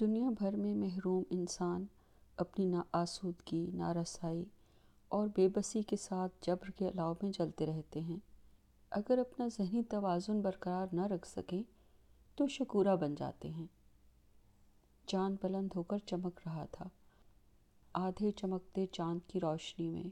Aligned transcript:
دنیا 0.00 0.30
بھر 0.38 0.56
میں 0.56 0.74
محروم 0.74 1.22
انسان 1.30 1.84
اپنی 2.36 2.64
ناآسودگی، 2.66 3.70
نارسائی 3.74 4.44
اور 5.08 5.28
بے 5.36 5.48
بسی 5.48 5.82
کے 5.82 5.96
ساتھ 5.96 6.32
جبر 6.40 6.70
کے 6.70 6.88
علاؤ 6.88 7.14
میں 7.22 7.32
جلتے 7.32 7.66
رہتے 7.66 8.00
ہیں۔ 8.00 8.16
اگر 8.90 9.18
اپنا 9.18 9.48
ذہنی 9.56 9.82
توازن 9.82 10.40
برقرار 10.40 10.86
نہ 10.92 11.06
رکھ 11.06 11.28
سکیں 11.28 11.62
تو 12.34 12.46
شکورہ 12.46 12.96
بن 12.96 13.14
جاتے 13.14 13.48
ہیں۔ 13.50 13.66
چاند 15.06 15.36
بلند 15.42 15.68
ہو 15.76 15.82
کر 15.82 15.98
چمک 15.98 16.40
رہا 16.46 16.66
تھا۔ 16.70 16.88
آدھے 17.92 18.30
چمکتے 18.32 18.86
چاند 18.86 19.20
کی 19.26 19.40
روشنی 19.40 19.88
میں، 19.88 20.10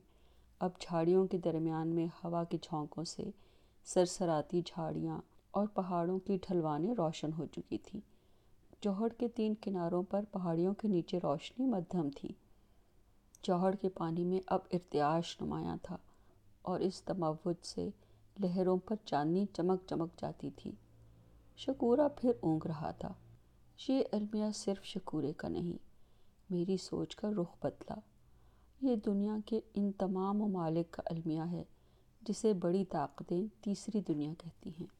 اب 0.58 0.70
جھاڑیوں 0.80 1.26
کے 1.26 1.38
درمیان 1.38 1.88
میں 1.88 2.06
ہوا 2.24 2.44
کے 2.44 2.58
جھونکوں 2.62 3.04
سے 3.04 3.30
سرسراتی 3.84 4.62
جھاڑیاں 4.66 5.20
اور 5.50 5.66
پہاڑوں 5.66 6.18
کی 6.18 6.38
ڈھلوانیں 6.42 6.94
روشن 6.94 7.32
ہو 7.32 7.46
چکی 7.46 7.78
تھیں۔ 7.78 8.17
جوہر 8.80 9.08
کے 9.08 9.28
تین 9.28 9.54
کناروں 9.60 10.02
پر 10.02 10.24
پہاڑیوں 10.32 10.74
کے 10.74 10.88
نیچے 10.88 11.18
روشنی 11.22 11.66
مدھم 11.66 12.08
تھی۔ 12.16 12.28
جوہر 13.42 13.74
کے 13.74 13.88
پانی 13.88 14.24
میں 14.24 14.40
اب 14.46 14.60
ارتعاش 14.72 15.40
نمایاں 15.40 15.76
تھا 15.82 15.96
اور 16.62 16.80
اس 16.80 17.02
تموج 17.02 17.54
سے 17.62 17.88
لہروں 18.42 18.76
پر 18.76 18.96
چاندنی 19.04 19.46
چمک 19.52 19.82
چمک 19.86 20.20
جاتی 20.20 20.50
تھی۔ 20.50 20.72
شکورہ 21.56 22.08
پھر 22.16 22.32
اونگ 22.40 22.66
رہا 22.66 22.90
تھا۔ 22.90 23.12
یہ 23.88 24.04
المیہ 24.12 24.44
صرف 24.54 24.84
شکورے 24.84 25.32
کا 25.32 25.48
نہیں، 25.48 25.78
میری 26.50 26.76
سوچ 26.76 27.16
کا 27.16 27.30
رخ 27.30 27.56
بدلا۔ 27.62 27.94
یہ 28.82 28.96
دنیا 28.96 29.36
کے 29.46 29.60
ان 29.74 29.92
تمام 29.92 30.38
ممالک 30.38 30.90
کا 30.90 31.02
المیہ 31.06 31.42
ہے، 31.50 31.64
جسے 32.22 32.52
بڑی 32.52 32.84
طاقتیں 32.84 33.46
تیسری 33.60 34.00
دنیا 34.00 34.32
کہتی 34.38 34.70
ہیں۔ 34.80 34.97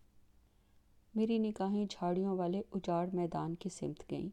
میری 1.19 1.39
نکاہیں 1.39 1.87
جھاڑیوں 1.91 2.39
والے 2.39 2.63
اجاڑ 2.73 3.09
میدان 3.13 3.55
کی 3.55 3.69
سمت 3.69 4.11
گئیں۔ 4.11 4.29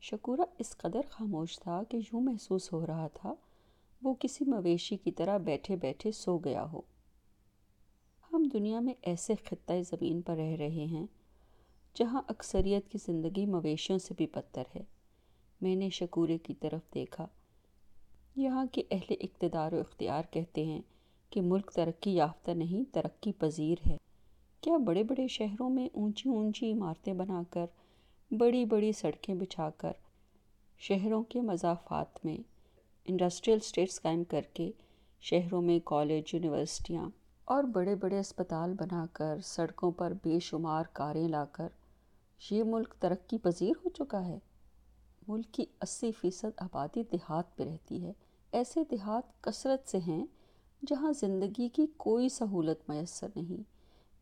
شکورہ 0.00 0.40
اس 0.58 0.76
قدر 0.76 1.00
خاموش 1.10 1.58
تھا 1.58 1.82
کہ 1.88 1.96
یوں 1.96 2.20
محسوس 2.20 2.72
ہو 2.72 2.86
رہا 2.86 3.08
تھا، 3.08 3.34
وہ 4.02 4.14
کسی 4.20 4.44
مویشی 4.44 4.96
کی 4.96 5.10
طرح 5.12 5.38
بیٹھے 5.38 5.76
بیٹھے 5.76 6.12
سو 6.12 6.38
گیا 6.38 6.64
ہو۔ 6.72 6.80
ہم 8.32 8.48
دنیا 8.52 8.80
میں 8.80 8.94
ایسے 9.02 9.34
خطۂ 9.44 9.74
زمین 9.90 10.20
پر 10.20 10.36
رہ 10.36 10.56
رہے 10.56 10.84
ہیں 10.84 11.06
جہاں 11.94 12.22
اکثریت 12.28 12.88
کی 12.88 12.98
زندگی 13.06 13.46
مویشیوں 13.46 13.98
سے 13.98 14.14
بھی 14.16 14.26
بدتر 14.26 14.64
ہے۔ 14.74 14.82
میں 15.60 15.76
نے 15.76 15.90
شکورے 15.90 16.38
کی 16.38 16.54
طرف 16.54 16.94
دیکھا۔ 16.94 17.26
یہاں 18.36 18.66
کے 18.72 18.82
اہل 18.90 19.14
اقتدار 19.20 19.72
و 19.72 19.80
اختیار 19.80 20.22
کہتے 20.30 20.64
ہیں 20.64 20.82
کہ 21.30 21.40
ملک 21.40 21.70
ترقی 21.70 22.14
یافتہ 22.14 22.50
نہیں، 22.50 22.94
ترقی 22.94 23.32
پذیر 23.32 23.88
ہے۔ 23.88 23.96
کیا 24.60 24.76
بڑے 24.76 25.02
بڑے 25.02 25.28
شہروں 25.28 25.70
میں 25.70 25.88
اونچی 25.92 26.28
اونچی 26.28 26.72
عمارتیں 26.72 27.12
بنا 27.12 27.42
کر، 27.50 27.66
بڑی 28.30 28.64
بڑی 28.64 28.92
سڑکیں 28.92 29.34
بچھا 29.34 29.70
کر، 29.70 29.92
شہروں 30.78 31.22
کے 31.22 31.40
مضافات 31.40 32.24
میں 32.24 32.36
انڈسٹریل 33.06 33.58
اسٹیٹس 33.62 34.02
قائم 34.02 34.24
کر 34.24 34.42
کے 34.54 34.70
شہروں 35.20 35.62
میں 35.62 35.78
کالج، 35.84 36.34
یونیورسٹیاں 36.34 37.08
اور 37.44 37.64
بڑے 37.64 37.94
بڑے 37.94 38.18
اسپتال 38.18 38.72
بنا 38.72 39.06
کر 39.12 39.38
سڑکوں 39.44 39.90
پر 39.90 40.12
بے 40.24 40.40
شمار 40.40 40.84
کاریں 40.92 41.28
لا 41.28 41.44
کر، 41.44 41.68
یہ 42.50 42.64
ملک 42.64 42.94
ترقی 42.98 43.38
پذیر 43.38 43.72
ہو 43.84 43.88
چکا 43.88 44.26
ہے؟ 44.26 44.38
ملک 45.28 45.54
کی 45.54 45.64
اسی 45.82 46.12
فیصد 46.12 46.58
آبادی 46.58 47.02
دیہات 47.02 47.56
پہ 47.56 47.64
رہتی 47.64 48.04
ہے۔ 48.04 48.12
ایسے 48.52 48.80
دیہات 48.90 49.42
کثرت 49.42 49.88
سے 49.88 49.98
ہیں 49.98 50.26
جہاں 50.86 51.12
زندگی 51.12 51.68
کی 51.68 51.86
کوئی 51.96 52.28
سہولت 52.28 52.88
میسر 52.88 53.28
نہیں۔ 53.36 53.77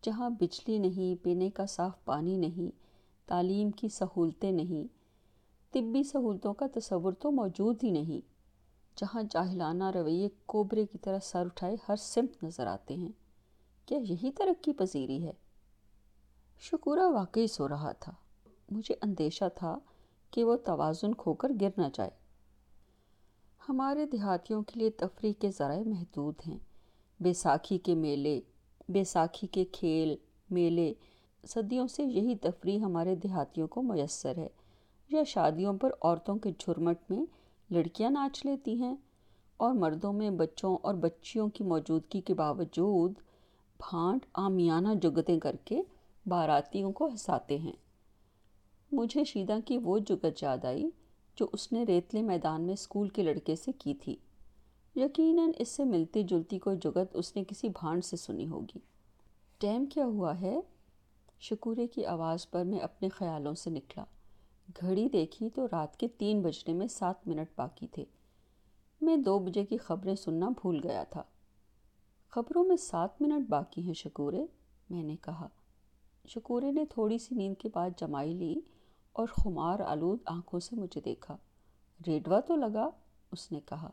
جہاں 0.06 0.30
بجلی 0.30 0.78
نہیں، 0.78 1.24
پینے 1.24 1.50
کا 1.50 1.66
صاف 1.66 2.04
پانی 2.04 2.36
نہیں، 2.36 2.78
تعلیم 3.28 3.70
کی 3.70 3.88
سہولتیں 3.88 4.52
نہیں، 4.52 4.86
طبی 5.72 6.02
سہولتوں 6.02 6.54
کا 6.54 6.66
تصور 6.74 7.12
تو 7.12 7.30
موجود 7.30 7.84
ہی 7.84 7.90
نہیں، 7.90 8.36
جہاں 8.96 9.22
جاہلانہ 9.30 9.90
رویے 9.90 10.28
کوبرے 10.46 10.86
کی 10.86 10.98
طرح 10.98 11.18
سر 11.22 11.46
اٹھائے 11.46 11.76
ہر 11.88 11.96
سمت 11.96 12.44
نظر 12.44 12.66
آتے 12.66 12.94
ہیں۔ 12.94 13.12
کیا 13.86 13.98
یہی 13.98 14.30
ترقی 14.32 14.72
پذیری 14.72 15.26
ہے؟ 15.26 15.32
شکورہ 16.58 17.08
واقعی 17.08 17.46
سو 17.46 17.68
رہا 17.68 17.92
تھا۔ 17.92 18.12
مجھے 18.70 18.94
اندیشہ 19.02 19.44
تھا 19.54 19.78
کہ 20.30 20.44
وہ 20.44 20.56
توازن 20.56 21.14
کھو 21.14 21.34
کر 21.34 21.52
گر 21.60 21.70
نہ 21.76 21.86
جائے۔ 21.94 22.10
ہمارے 23.68 24.06
دیہاتیوں 24.06 24.62
کے 24.62 24.80
لیے 24.80 24.90
تفریح 24.90 25.32
کے 25.38 25.50
ذرائع 25.50 25.84
محدود 25.86 26.34
ہیں۔ 26.48 26.58
بیساکھی 27.20 27.78
کے 27.78 27.94
میلے 27.94 28.40
بیساکھی 28.88 29.48
کے 29.48 29.64
کھیل، 29.64 30.16
میلے، 30.50 30.92
صدیوں 31.46 31.86
سے 31.86 32.04
یہی 32.04 32.36
تفریح 32.36 32.78
ہمارے 32.78 33.14
دیہاتیوں 33.14 33.66
کو 33.66 33.82
میسر 33.82 34.38
ہے۔ 34.38 34.48
یا 35.10 35.22
شادیوں 35.24 35.74
پر 35.74 35.90
عورتوں 36.02 36.36
کے 36.36 36.50
جھرمٹ 36.58 36.96
میں 37.08 37.24
لڑکیاں 37.70 38.10
ناچ 38.10 38.46
لیتی 38.46 38.74
ہیں 38.74 38.94
اور 39.56 39.74
مردوں 39.74 40.12
میں 40.12 40.30
بچوں 40.30 40.76
اور 40.82 40.94
بچیوں 40.94 41.48
کی 41.48 41.64
موجودگی 41.64 42.20
کے 42.20 42.34
باوجود 42.34 43.12
بھانٹ 43.78 44.26
آمیانہ 44.34 44.88
جگتیں 45.02 45.40
کر 45.40 45.56
کے 45.64 45.82
باراتیوں 46.26 46.92
کو 46.92 47.06
ہنساتے 47.06 47.58
ہیں۔ 47.58 47.72
مجھے 48.92 49.24
شیدہ 49.24 49.58
کی 49.64 49.78
وہ 49.78 49.98
جگت 49.98 50.42
یاد 50.42 50.64
آئی 50.64 50.90
جو 51.36 51.46
اس 51.52 51.72
نے 51.72 51.84
ریتلے 51.84 52.22
میدان 52.22 52.62
میں 52.62 52.74
اسکول 52.74 53.08
کے 53.08 53.22
لڑکے 53.22 53.56
سے 53.56 53.72
کی 53.78 53.94
تھی۔ 53.94 54.16
یقیناً 54.96 55.50
اس 55.58 55.68
سے 55.68 55.84
ملتی 55.84 56.22
جلتی 56.22 56.58
کوئی 56.58 56.76
جگت 56.76 57.16
اس 57.16 57.36
نے 57.36 57.44
کسی 57.48 57.68
بھانڈ 57.68 58.04
سے 58.04 58.16
سنی 58.16 58.48
ہوگی۔ 58.48 58.78
ٹیم 59.58 59.86
کیا 59.86 60.04
ہوا 60.04 60.40
ہے؟ 60.40 60.60
شکورے 61.40 61.86
کی 61.86 62.06
آواز 62.06 62.50
پر 62.50 62.64
میں 62.64 62.78
اپنے 62.78 63.08
خیالوں 63.08 63.54
سے 63.54 63.70
نکلا۔ 63.70 64.04
گھڑی 64.80 65.08
دیکھی 65.08 65.48
تو 65.48 65.66
رات 65.66 65.96
کے 65.96 66.08
تین 66.08 66.42
بجنے 66.42 66.74
میں 66.74 66.86
سات 66.86 67.28
منٹ 67.28 67.48
باقی 67.56 67.86
تھے۔ 67.86 68.04
میں 69.00 69.16
دو 69.16 69.38
بجے 69.38 69.64
کی 69.64 69.76
خبریں 69.76 70.14
سننا 70.14 70.48
بھول 70.48 70.80
گیا 70.84 71.04
تھا۔ 71.04 71.22
خبروں 72.28 72.64
میں 72.64 72.76
سات 72.76 73.22
منٹ 73.22 73.48
باقی 73.48 73.82
ہیں 73.82 73.94
شکورے، 73.94 74.46
میں 74.90 75.02
نے 75.02 75.16
کہا۔ 75.16 75.48
شکورے 76.28 76.72
نے 76.72 76.84
تھوڑی 76.84 77.18
سی 77.18 77.34
نیند 77.34 77.54
کے 77.58 77.68
بعد 77.74 77.90
جمائی 77.96 78.34
لی 78.34 78.54
اور 79.12 79.28
خمار 79.28 79.80
آلود 79.80 80.18
آنکھوں 80.26 80.60
سے 80.60 80.76
مجھے 80.76 81.00
دیکھا۔ 81.00 81.36
ریڈوا 82.06 82.40
تو 82.40 82.56
لگا، 82.56 82.90
اس 83.32 83.52
نے 83.52 83.60
کہا۔ 83.66 83.90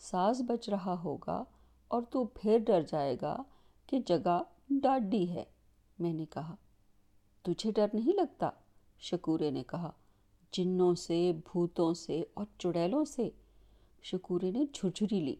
ساز 0.00 0.42
بچ 0.46 0.68
رہا 0.68 1.00
ہوگا 1.04 1.44
اور 1.88 2.02
تو 2.10 2.24
پھر 2.24 2.58
ڈر 2.66 2.82
جائے 2.82 3.16
گا 3.22 3.42
کہ 3.86 4.00
جگہ 4.06 4.42
ڈاڈی 4.70 5.30
ہے، 5.30 5.44
میں 5.98 6.12
نے 6.12 6.24
کہا۔ 6.26 6.54
تجھے 7.42 7.72
ڈر 7.72 7.86
نہیں 7.92 8.12
لگتا؟ 8.12 8.50
شکورے 8.98 9.50
نے 9.50 9.62
کہا۔ 9.66 9.90
جنوں 10.52 10.94
سے، 10.94 11.32
بھوتوں 11.32 11.94
سے 11.94 12.22
اور 12.34 12.46
چڑیلوں 12.58 13.04
سے۔ 13.04 13.30
شکورے 14.02 14.50
نے 14.50 14.64
جھرجھری 14.72 15.20
لی۔ 15.20 15.36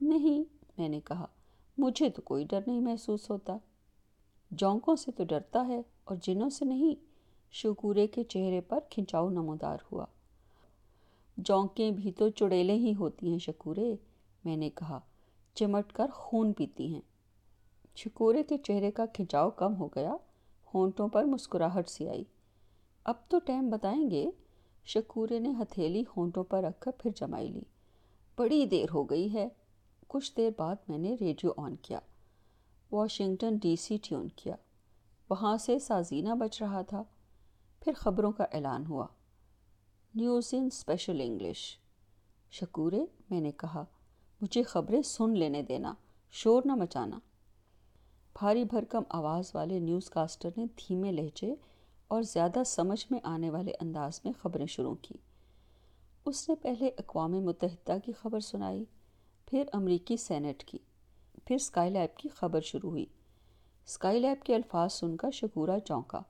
نہیں، 0.00 0.44
میں 0.78 0.88
نے 0.88 1.00
کہا، 1.00 1.26
مجھے 1.78 2.10
تو 2.10 2.22
کوئی 2.22 2.44
ڈر 2.44 2.60
نہیں 2.66 2.80
محسوس 2.80 3.30
ہوتا۔ 3.30 3.56
جونکوں 4.50 4.96
سے 4.96 5.12
تو 5.12 5.24
ڈرتا 5.24 5.66
ہے 5.68 5.82
اور 6.04 6.16
جنوں 6.22 6.50
سے 6.50 6.64
نہیں۔ 6.64 6.94
شکورے 7.50 8.06
کے 8.06 8.24
چہرے 8.24 8.60
پر 8.60 8.78
کھنچاؤ 8.90 9.30
نمودار 9.30 9.78
ہوا۔ 9.92 10.06
جونکیں 11.36 11.90
بھی 11.90 12.12
تو 12.12 12.28
چڑیلیں 12.28 12.74
ہی 12.74 12.94
ہوتی 12.94 13.30
ہیں 13.30 13.38
شکورے۔ 13.38 13.94
میں 14.44 14.56
نے 14.56 14.70
کہا، 14.70 15.00
چمٹ 15.54 15.92
کر 15.92 16.06
خون 16.14 16.52
پیتی 16.52 16.94
ہیں۔ 16.94 17.00
شکورے 17.96 18.42
کے 18.42 18.58
چہرے 18.58 18.90
کا 18.90 19.06
کھنچاؤ 19.06 19.50
کم 19.50 19.76
ہو 19.76 19.86
گیا۔ 19.86 20.14
ہونٹوں 20.74 21.08
پر 21.08 21.24
مسکراہٹ 21.24 21.88
سی 21.88 22.08
آئی۔ 22.08 22.24
اب 23.04 23.14
تو 23.28 23.38
ٹائم 23.38 23.70
بتائیں 23.70 24.10
گے۔ 24.10 24.30
شکورے 24.84 25.38
نے 25.38 25.50
ہتھیلی 25.50 26.04
ہونٹوں 26.16 26.44
پر 26.44 26.62
رکھ 26.62 26.80
کر 26.80 26.90
پھر 26.98 27.10
جمائی 27.16 27.48
لی۔ 27.48 27.60
بڑی 28.38 28.66
دیر 28.66 28.86
ہو 28.94 29.04
گئی 29.04 29.32
ہے۔ 29.34 29.48
کچھ 30.08 30.32
دیر 30.36 30.50
بعد 30.58 30.76
میں 30.88 30.98
نے 30.98 31.16
ریڈیو 31.20 31.50
آن 31.56 31.76
کیا۔ 31.76 31.98
واشنگٹن 32.92 33.56
ڈی 33.56 33.76
سی 33.76 33.96
ٹیون 33.96 34.28
کیا۔ 34.28 34.56
وہاں 35.30 35.56
سے 35.56 35.78
سازینہ 35.78 36.34
بچ 36.34 36.62
رہا 36.62 36.82
تھا۔ 36.82 37.02
پھر 37.80 37.92
خبروں 37.96 38.32
کا 38.32 38.44
اعلان 38.44 38.86
ہوا۔ 38.86 39.06
News 40.16 40.48
in 40.52 40.68
special 40.72 41.20
English. 41.20 41.78
شکورے، 42.50 43.04
میں 43.30 43.40
نے 43.40 43.52
کہا، 43.52 43.84
مجھے 44.40 44.62
خبریں 44.62 45.02
سن 45.02 45.34
لینے 45.36 45.62
دینا، 45.62 45.94
شور 46.30 46.62
نہ 46.64 46.74
مچانا۔ 46.74 47.18
بھاری 48.38 48.64
بھرکم 48.64 49.02
آواز 49.08 49.50
والے 49.54 49.78
نیوز 49.78 50.10
کاسٹر 50.10 50.50
نے 50.56 50.64
دھیمے 50.64 51.12
لہجے 51.12 51.54
اور 52.08 52.22
زیادہ 52.22 52.62
سمجھ 52.66 53.06
میں 53.10 53.20
آنے 53.22 53.50
والے 53.50 53.72
انداز 53.80 54.20
میں 54.24 54.32
خبریں 54.42 54.66
شروع 54.66 54.94
کی 55.02 55.14
اس 56.24 56.48
نے 56.48 56.54
پہلے 56.54 56.88
اقوام 56.88 57.32
متحدہ 57.32 57.96
کی 58.04 58.12
خبر 58.12 58.40
سنائی، 58.40 58.84
پھر 59.46 59.64
امریکی 59.72 60.16
سینٹ 60.16 60.64
کی، 60.64 60.78
پھر 61.44 61.56
اسکائی 61.56 61.90
لیب 61.90 62.18
کی 62.18 62.28
خبر 62.28 62.60
شروع 62.60 62.90
ہوئی۔ 62.90 63.06
اسکائی 63.86 64.20
لیب 64.20 64.46
کے 64.46 64.54
الفاظ 64.54 64.92
سن 64.92 65.16
کر 65.16 65.30
شکورہ 65.30 65.78
چونکا۔ 65.84 66.22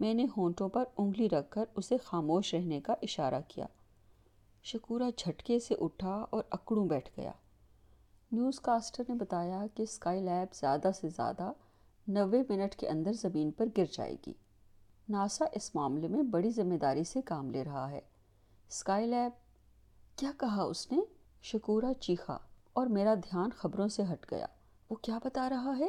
میں 0.00 0.14
نے 0.14 0.26
ہونٹوں 0.36 0.68
پر 0.68 0.84
انگلی 0.98 1.28
رکھ 1.28 1.50
کر 1.50 1.64
اسے 1.74 1.96
خاموش 1.96 2.54
رہنے 2.54 2.80
کا 2.80 2.94
اشارہ 3.02 3.40
کیا۔ 3.48 3.66
شکورہ 4.62 5.10
جھٹکے 5.16 5.58
سے 5.58 5.74
اٹھا 5.80 6.26
اور 6.30 6.42
اکڑوں 6.50 6.88
بیٹھ 6.88 7.10
گیا۔ 7.16 7.32
نیوز 8.32 8.60
کاسٹر 8.60 9.04
نے 9.08 9.14
بتایا 9.14 9.66
کہ 9.74 9.82
اسکائی 9.82 10.20
لیب 10.20 10.54
زیادہ 10.54 10.90
سے 10.94 11.08
زیادہ 11.08 11.52
نوے 12.08 12.42
منٹ 12.48 12.74
کے 12.74 12.88
اندر 12.88 13.12
زمین 13.12 13.50
پر 13.50 13.66
گر 13.76 13.84
جائے 13.92 14.16
گی۔ 14.26 14.32
ناسا 15.08 15.44
اس 15.52 15.74
معاملے 15.74 16.08
میں 16.08 16.22
بڑی 16.22 16.50
ذمہ 16.50 16.74
داری 16.74 17.04
سے 17.04 17.22
کام 17.22 17.50
لے 17.50 17.64
رہا 17.64 17.90
ہے۔ 17.90 18.00
اسکائی 18.68 19.06
لیب، 19.06 19.32
کیا 20.18 20.32
کہا 20.38 20.62
اس 20.62 20.92
نے؟ 20.92 20.98
شکورہ 21.42 21.92
چیخا 22.00 22.36
اور 22.72 22.86
میرا 22.86 23.14
دھیان 23.14 23.50
خبروں 23.50 23.88
سے 23.88 24.02
ہٹ 24.12 24.30
گیا۔ 24.30 24.46
وہ 24.90 24.94
کیا 24.94 25.18
بتا 25.24 25.50
رہا 25.50 25.78
ہے؟ 25.78 25.88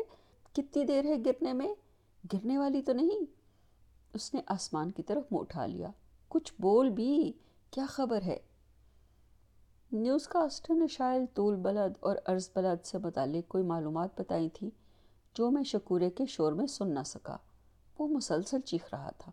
کتنی 0.53 0.83
دیر 0.83 1.05
ہے 1.05 1.15
گرنے 1.25 1.53
میں؟ 1.53 1.73
گرنے 2.33 2.57
والی 2.57 2.81
تو 2.81 2.93
نہیں۔ 2.93 3.40
اس 4.13 4.33
نے 4.33 4.41
آسمان 4.47 4.91
کی 4.91 5.03
طرف 5.03 5.23
منہ 5.31 5.39
اٹھا 5.39 5.65
لیا۔ 5.65 5.87
کچھ 6.27 6.53
بول 6.59 6.89
بھی۔ 6.89 7.33
کیا 7.71 7.85
خبر 7.89 8.21
ہے؟ 8.21 8.37
نیوز 9.91 10.27
کاسٹر 10.27 10.73
نے 10.73 10.87
شاید 10.87 11.25
طول 11.33 11.55
بلد 11.55 11.93
اور 11.99 12.15
عرض 12.25 12.49
بلد 12.55 12.85
سے 12.85 12.97
متعلق 12.97 13.49
کوئی 13.49 13.63
معلومات 13.63 14.21
بتائی 14.21 14.49
تھی 14.49 14.69
جو 15.33 15.51
میں 15.51 15.63
شکورے 15.63 16.09
کے 16.09 16.25
شور 16.25 16.51
میں 16.51 16.67
سن 16.67 16.93
نہ 16.93 16.99
سکا۔ 17.05 17.37
وہ 17.99 18.07
مسلسل 18.07 18.59
چیخ 18.59 18.93
رہا 18.93 19.09
تھا۔ 19.09 19.31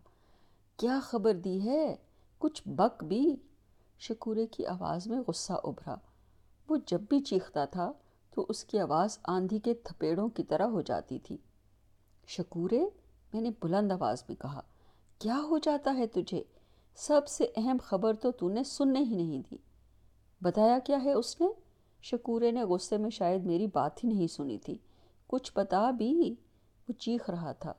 کیا 0.77 0.99
خبر 1.03 1.33
دی 1.33 1.69
ہے؟ 1.69 1.95
کچھ 2.37 2.67
بک 2.67 3.03
بھی۔ 3.03 3.35
شکورے 3.99 4.47
کی 4.47 4.65
آواز 4.65 5.07
میں 5.07 5.19
غصہ 5.27 5.53
ابھرا۔ 5.63 5.95
وہ 6.69 6.77
جب 6.85 7.01
بھی 7.01 7.19
چیختا 7.19 7.65
تھا 7.65 7.91
تو 8.35 8.45
اس 8.49 8.63
کی 8.63 8.79
آواز 8.79 9.19
آندھی 9.23 9.59
کے 9.59 9.73
تھپیڑوں 9.73 10.29
کی 10.29 10.43
طرح 10.43 10.63
ہو 10.63 10.81
جاتی 10.81 11.19
تھی۔ 11.19 11.37
شکورے؟ 12.27 12.81
میں 13.33 13.41
نے 13.41 13.51
بلند 13.61 13.91
آواز 13.91 14.23
میں 14.27 14.35
کہا۔ 14.35 14.61
کیا 15.19 15.37
ہو 15.49 15.57
جاتا 15.57 15.95
ہے 15.97 16.07
تجھے؟ 16.07 16.43
سب 16.95 17.27
سے 17.27 17.47
اہم 17.55 17.77
خبر 17.83 18.13
تو 18.13 18.31
تو 18.31 18.49
نے 18.49 18.63
سننے 18.63 18.99
ہی 18.99 19.15
نہیں 19.15 19.41
دی۔ 19.51 19.57
بتایا 20.41 20.79
کیا 20.79 21.03
ہے 21.03 21.13
اس 21.13 21.41
نے؟ 21.41 21.47
شکورے 22.01 22.51
نے 22.51 22.63
غصے 22.63 22.97
میں 22.97 23.09
شاید 23.09 23.43
میری 23.45 23.67
بات 23.67 24.03
ہی 24.03 24.09
نہیں 24.09 24.27
سنی 24.27 24.57
تھی۔ 24.57 24.77
کچھ 25.27 25.51
بتا 25.55 25.91
بھی 25.91 26.35
وہ 26.87 26.93
چیخ 26.93 27.29
رہا 27.29 27.51
تھا۔ 27.51 27.71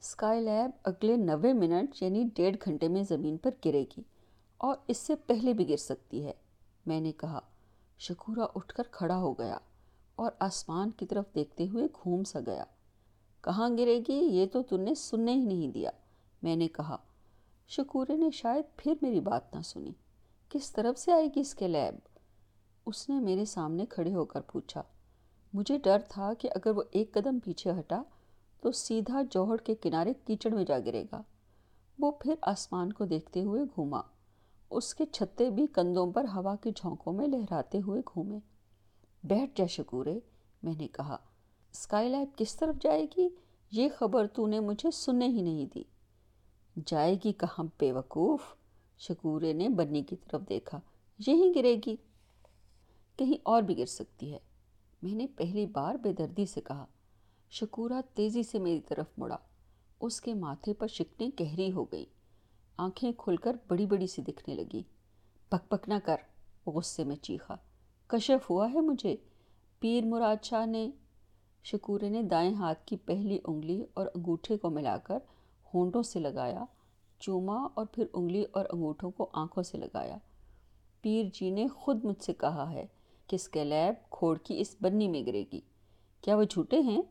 اسکائی 0.00 0.40
لیب 0.40 0.70
اگلے 0.84 1.16
نوے 1.16 1.52
منٹ 1.52 2.02
یعنی 2.02 2.24
ڈیڑھ 2.34 2.56
گھنٹے 2.64 2.88
میں 2.88 3.02
زمین 3.02 3.36
پر 3.36 3.50
گرے 3.64 3.84
گی 3.96 4.02
اور 4.56 4.76
اس 4.86 4.96
سے 4.96 5.14
پہلے 5.16 5.52
بھی 5.52 5.68
گر 5.68 5.76
سکتی 5.76 6.26
ہے۔ 6.26 6.32
میں 6.86 7.00
نے 7.00 7.12
کہا 7.12 7.40
شکورہ 7.98 8.46
اٹھ 8.54 8.74
کر 8.74 8.82
کھڑا 8.90 9.16
ہو 9.16 9.32
گیا 9.32 9.58
اور 10.16 10.32
آسمان 10.38 10.90
کی 10.90 11.06
طرف 11.06 11.24
دیکھتے 11.34 11.66
ہوئے 11.68 11.84
گھوم 11.84 12.24
سا 12.24 12.38
گیا۔ 12.46 12.64
کہاں 13.40 13.70
گرے 13.78 14.00
گی؟ 14.08 14.14
یہ 14.14 14.46
تو 14.46 14.62
تم 14.62 14.80
نے 14.80 14.94
سننے 14.94 15.32
ہی 15.32 15.44
نہیں 15.44 15.68
دیا۔ 15.68 15.90
میں 16.42 16.56
نے 16.56 16.68
کہا 16.68 16.96
شکورے 17.68 18.16
نے 18.16 18.30
شاید 18.30 18.76
پھر 18.76 18.94
میری 19.02 19.20
بات 19.20 19.54
نہ 19.54 19.60
سنی۔ 19.60 19.92
کس 20.48 20.72
طرف 20.72 20.98
سے 20.98 21.12
آئے 21.12 21.26
گی 21.26 21.40
اس 21.40 21.54
کے 21.54 21.68
لیب؟ 21.68 22.18
اس 22.86 23.08
نے 23.08 23.20
میرے 23.20 23.44
سامنے 23.44 23.86
کھڑے 23.86 24.14
ہو 24.14 24.24
کر 24.24 24.40
پوچھا۔ 24.40 24.82
مجھے 25.54 25.78
ڈر 25.78 25.98
تھا 26.08 26.32
کہ 26.38 26.48
اگر 26.54 26.70
وہ 26.70 26.82
ایک 26.90 27.12
قدم 27.12 27.38
پیچھے 27.38 27.70
ہٹا 27.70 28.02
تو 28.60 28.72
سیدھا 28.72 29.22
جوہر 29.30 29.56
کے 29.56 29.74
کنارے 29.74 30.12
کیچڑ 30.24 30.50
میں 30.50 30.64
جا 30.64 30.78
گرے 30.78 31.04
گا۔ 31.12 31.22
وہ 31.98 32.10
پھر 32.10 32.34
آسمان 32.42 32.92
کو 32.92 33.04
دیکھتے 33.04 33.42
ہوئے 33.42 33.64
گھوما۔ 33.64 34.00
اس 34.70 34.94
کے 34.94 35.04
چھتے 35.06 35.50
بھی 35.50 35.66
کندھوں 35.66 36.12
پر 36.12 36.24
ہوا 36.24 36.56
کے 36.56 36.70
جھونکوں 36.76 37.12
میں 37.12 37.28
لہراتے 37.28 37.80
ہوئے 37.80 38.02
گھومے۔ 38.14 38.38
بیٹھ 39.24 39.50
جا 39.54 39.66
شکورے، 39.66 40.18
میں 40.62 40.74
نے 40.78 40.88
کہا۔ 40.88 41.14
اسکائی 41.72 42.08
لائٹ 42.08 42.38
کس 42.38 42.56
طرف 42.56 42.74
جائے 42.82 43.06
گی؟ 43.16 43.28
یہ 43.70 43.88
خبر 43.98 44.26
تو 44.26 44.46
نے 44.46 44.60
مجھے 44.60 44.90
سننے 44.90 45.26
ہی 45.26 45.42
نہیں 45.42 45.66
دی۔ 45.74 45.82
جائے 46.86 47.14
گی 47.24 47.32
کہاں 47.32 47.64
بے 47.80 47.92
وقوف 47.92 48.40
شکورے 48.98 49.52
نے 49.52 49.68
بنی 49.68 50.02
کی 50.02 50.16
طرف 50.16 50.40
دیکھا، 50.48 50.80
یہیں 51.26 51.54
گرے 51.54 51.76
گی۔ 51.86 51.96
کہیں 53.16 53.38
اور 53.42 53.62
بھی 53.62 53.78
گر 53.78 53.86
سکتی 53.86 54.32
ہے۔ 54.32 54.38
میں 55.02 55.14
نے 55.14 55.26
پہلی 55.36 55.66
بار 55.66 55.94
بے 55.94 56.12
دردی 56.12 56.46
سے 56.46 56.60
کہا، 56.60 56.84
شکورہ 57.50 58.00
تیزی 58.14 58.42
سے 58.42 58.58
میری 58.58 58.80
طرف 58.80 59.06
مڑا۔ 59.18 59.36
اس 60.00 60.20
کے 60.20 60.34
ماتھے 60.34 60.74
پر 60.74 60.86
شکنیں 60.86 61.30
گہری 61.40 61.72
ہو 61.72 61.84
گئی 61.84 62.04
آنکھیں 62.76 63.12
کھل 63.18 63.36
کر 63.36 63.56
بڑی 63.68 63.86
بڑی 63.86 64.06
سی 64.06 64.22
دکھنے 64.22 64.54
لگی 64.54 64.82
پک 65.48 65.68
پک 65.68 65.88
نہ 65.88 65.94
کر، 66.04 66.16
غصے 66.66 67.04
میں 67.04 67.16
چیخا۔ 67.16 67.54
کشف 68.06 68.50
ہوا 68.50 68.72
ہے 68.72 68.80
مجھے۔ 68.80 69.16
پیر 69.80 70.04
مراد 70.04 70.44
شاہ 70.44 70.66
نے، 70.66 70.90
شکورے 71.64 72.08
نے 72.08 72.22
دائیں 72.22 72.54
ہاتھ 72.54 72.86
کی 72.86 72.96
پہلی 72.96 73.38
انگلی 73.44 73.84
اور 73.94 74.06
انگوٹھے 74.14 74.58
کو 74.58 74.70
ملا 74.70 74.96
کر 74.98 75.18
ہونٹوں 75.74 76.02
سے 76.02 76.20
لگایا، 76.20 76.64
چوما 77.18 77.68
اور 77.74 77.86
پھر 77.86 78.06
انگلی 78.12 78.44
اور 78.52 78.64
انگوٹھوں 78.70 79.10
کو 79.10 79.30
آنکھوں 79.32 79.62
سے 79.62 79.78
لگایا۔ 79.78 80.16
پیر 81.00 81.24
جی 81.34 81.50
نے 81.50 81.68
خود 81.68 82.04
مجھ 82.04 82.24
سے 82.24 82.34
کہا 82.34 82.72
ہے 82.72 82.86
کہ 83.26 83.34
اسکیلیب 83.34 84.10
کھوڑ 84.10 84.38
کی 84.38 84.60
اس 84.60 84.76
بنی 84.80 85.08
میں 85.08 85.26
گرے 85.26 85.44
گی۔ 85.52 85.60
کیا 86.20 86.36
وہ 86.36 86.44
جھوٹے 86.44 86.80
ہیں؟ 86.80 87.02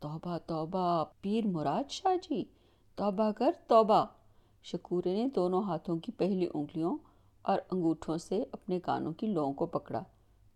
توبہ 0.00 0.38
توبہ، 0.38 1.04
پیر 1.20 1.46
مراد 1.46 1.90
شاہ 1.90 2.16
جی۔ 2.16 2.44
توبہ 2.94 3.30
کر، 3.30 3.50
توبہ۔ 3.66 4.04
شکورے 4.62 5.14
نے 5.14 5.28
دونوں 5.28 5.62
ہاتھوں 5.62 5.98
کی 5.98 6.12
پہلی 6.12 6.46
انگلیوں 6.54 6.96
اور 7.42 7.58
انگوٹھوں 7.70 8.18
سے 8.18 8.44
اپنے 8.52 8.80
کانوں 8.80 9.12
کی 9.12 9.26
لوگوں 9.26 9.52
کو 9.52 9.66
پکڑا۔ 9.66 10.02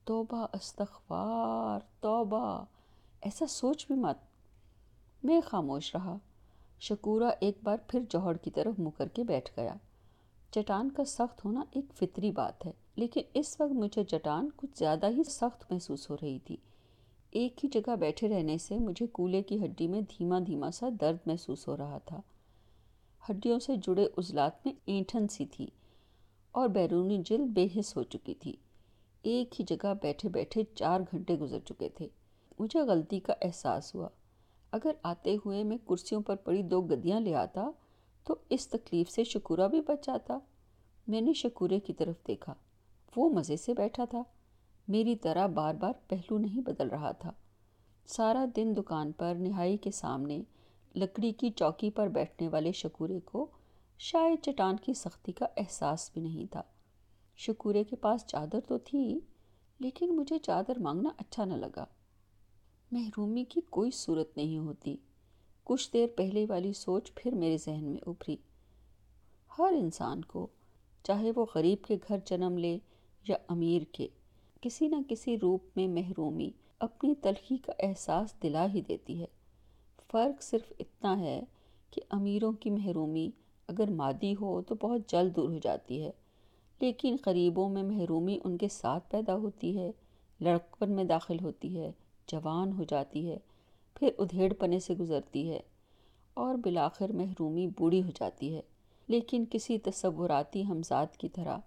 توبہ، 0.05 0.47
استغفار، 0.53 1.81
توبہ۔ 2.01 2.65
ایسا 3.21 3.47
سوچ 3.47 3.87
بھی 3.87 3.95
مت۔ 3.95 4.17
میں 5.25 5.41
خاموش 5.41 5.95
رہا۔ 5.95 6.17
شکورہ 6.81 7.31
ایک 7.41 7.59
بار 7.63 7.77
پھر 7.89 8.01
جوہر 8.09 8.37
کی 8.37 8.51
طرف 8.51 8.79
منہ 8.79 8.99
کر 8.99 9.09
کے 9.09 9.25
بیٹھ 9.25 9.51
گیا۔ 9.57 9.75
چٹان 10.51 10.93
کا 10.93 11.05
سخت 11.05 11.45
ہونا 11.45 11.65
ایک 11.71 11.85
فطری 11.95 12.31
بات 12.31 12.67
ہے، 12.67 12.73
لیکن 12.97 13.21
اس 13.35 13.61
وقت 13.61 13.73
مجھے 13.73 14.05
چٹان 14.05 14.49
کچھ 14.57 14.79
زیادہ 14.79 15.09
ہی 15.11 15.25
سخت 15.25 15.73
محسوس 15.73 16.11
ہو 16.11 16.17
رہی 16.23 16.39
تھی۔ 16.39 16.57
ایک 17.31 17.65
ہی 17.65 17.69
جگہ 17.69 17.97
بیٹھے 17.97 18.29
رہنے 18.29 18.59
سے 18.59 18.79
مجھے 18.79 19.07
کولے 19.07 19.43
کی 19.43 19.65
ہڈی 19.65 19.89
میں 19.89 20.01
دھیما 20.01 20.39
دھیما 20.47 20.71
سا 20.71 20.89
درد 21.01 21.17
محسوس 21.27 21.69
ہو 21.69 21.77
رہا 21.77 21.99
تھا۔ 21.99 22.21
ہڈیوں 23.31 23.59
سے 23.59 23.77
جڑے 23.77 24.07
عضلات 24.19 24.67
میں 24.67 24.75
اینٹھن 24.87 25.29
سی 25.29 25.47
تھی 25.47 25.67
اور 26.53 26.69
بیرونی 26.69 27.23
جلد 27.25 27.47
بے 27.47 27.67
حس 27.77 27.97
ہو 27.97 28.03
چکی 28.03 28.35
تھی۔ 28.35 28.57
ایک 29.23 29.61
ہی 29.61 29.65
جگہ 29.65 29.95
بیٹھے 30.03 30.29
بیٹھے 30.29 30.63
چار 30.75 31.01
گھنٹے 31.01 31.37
گزر 31.37 31.59
چکے 31.59 31.89
تھے۔ 31.89 32.09
مجھے 32.59 32.81
غلطی 32.81 33.21
کا 33.21 33.35
احساس 33.43 33.95
ہوا۔ 33.95 34.09
اگر 34.77 34.93
آتے 35.03 35.37
ہوئے 35.45 35.65
میں 35.65 35.79
کرسیوں 35.89 36.21
پر 36.21 36.37
پڑی 36.37 36.63
دو 36.63 36.83
گدیاں 36.83 37.21
لے 37.21 37.35
آتا 37.35 37.71
تو 38.25 38.35
اس 38.49 38.69
تکلیف 38.69 39.11
سے 39.11 39.25
شکورہ 39.25 39.69
بھی 39.69 39.81
بچ 39.81 40.07
جاتا۔ 40.07 40.39
میں 41.09 41.21
نے 41.21 41.33
شکورے 41.33 41.81
کی 41.81 41.93
طرف 41.93 42.27
دیکھا۔ 42.27 42.55
وہ 43.17 43.31
مزے 43.31 43.57
سے 43.57 43.75
بیٹھا 43.75 44.05
تھا۔ 44.05 44.23
میری 44.89 45.17
طرح 45.17 45.47
بار 45.47 45.75
بار 45.75 45.93
پہلو 46.09 46.39
نہیں 46.39 46.61
بدل 46.61 46.89
رہا 46.89 47.13
تھا۔ 47.13 47.33
سارا 48.07 48.45
دن 48.57 48.75
دکان 48.77 49.13
پر 49.13 49.35
نہائی 49.39 49.77
کے 49.77 49.91
سامنے 49.91 50.43
لکڑی 50.97 51.33
کی 51.33 51.51
چوکی 51.51 51.91
پر 51.91 52.09
بیٹھنے 52.09 52.49
والے 52.49 52.73
شکورے 52.73 53.21
کو 53.21 53.47
شاید 53.99 54.45
چٹان 54.45 54.77
کی 54.77 54.95
سختی 54.95 55.33
کا 55.33 55.47
احساس 55.57 56.11
بھی 56.13 56.21
نہیں 56.21 56.47
تھا۔ 56.53 56.63
شکورے 57.37 57.85
کے 57.85 57.97
پاس 57.97 58.27
چادر 58.27 58.61
تو 58.61 58.79
تھی، 58.79 59.21
لیکن 59.79 60.17
مجھے 60.17 60.39
چادر 60.39 60.79
مانگنا 60.79 61.09
اچھا 61.19 61.45
نہ 61.45 61.55
لگا۔ 61.55 61.85
محرومی 62.93 63.45
کی 63.45 63.61
کوئی 63.71 63.91
صورت 63.91 64.37
نہیں 64.37 64.59
ہوتی۔ 64.59 64.97
کچھ 65.65 65.93
دیر 65.93 66.07
پہلے 66.17 66.47
والی 66.49 66.73
سوچ 66.73 67.15
پھر 67.15 67.35
میرے 67.35 67.57
ذہن 67.59 67.85
میں 67.85 68.01
ابھری۔ 68.07 68.37
ہر 69.59 69.73
انسان 69.79 70.25
کو، 70.25 70.47
چاہے 71.03 71.33
وہ 71.37 71.47
غریب 71.55 71.85
کے 71.85 71.97
گھر 72.09 72.17
جنم 72.25 72.59
لے 72.59 72.79
یا 73.29 73.37
امیر 73.49 73.83
کے، 73.93 74.09
کسی 74.61 74.89
نہ 74.89 74.97
کسی 75.09 75.39
روپ 75.39 75.61
میں 75.77 75.89
محرومی 75.89 76.51
اپنی 76.79 77.15
تلخی 77.15 77.57
کا 77.57 77.73
احساس 77.79 78.43
دلا 78.43 78.67
ہی 78.75 78.81
دیتی 78.81 79.21
ہے۔ 79.21 79.27
فرق 80.13 80.43
صرف 80.43 80.73
اتنا 80.79 81.21
ہے 81.21 81.41
کہ 81.91 82.03
امیروں 82.11 82.53
کی 82.53 82.71
محرومی 82.71 83.31
اگر 83.69 83.91
مادی 83.91 84.35
ہو 84.41 84.63
تو 84.63 84.75
بہت 84.75 85.01
جلد 85.07 85.37
دور 85.37 85.49
ہو 85.49 85.59
جاتی 85.63 86.03
ہے۔ 86.03 86.11
لیکن 86.81 87.17
غریبوں 87.27 87.69
میں 87.69 87.83
محرومی 87.83 88.39
ان 88.45 88.57
کے 88.57 88.69
ساتھ 88.69 89.11
پیدا 89.11 89.37
ہوتی 89.37 89.79
ہے 89.79 89.93
لڑکپن 90.41 90.91
میں 90.91 91.05
داخل 91.05 91.37
ہوتی 91.43 91.81
ہے 91.81 91.93
جوان 92.27 92.73
ہو 92.73 92.85
جاتی 92.85 93.31
ہے، 93.31 93.37
پھر 93.95 94.11
ادھیڑ 94.19 94.53
پنے 94.53 94.81
سے 94.81 94.95
گزرتی 94.95 95.51
ہے 95.51 95.61
اور 96.35 96.55
بالآخر 96.55 97.13
محرومی 97.13 97.67
بوڑھی 97.67 98.03
ہو 98.03 98.11
جاتی 98.15 98.55
ہے۔ 98.55 98.61
لیکن 99.09 99.45
کسی 99.51 99.79
تصوراتی 99.79 100.67
ہمزاد 100.67 101.07
کی 101.19 101.29
طرح 101.29 101.59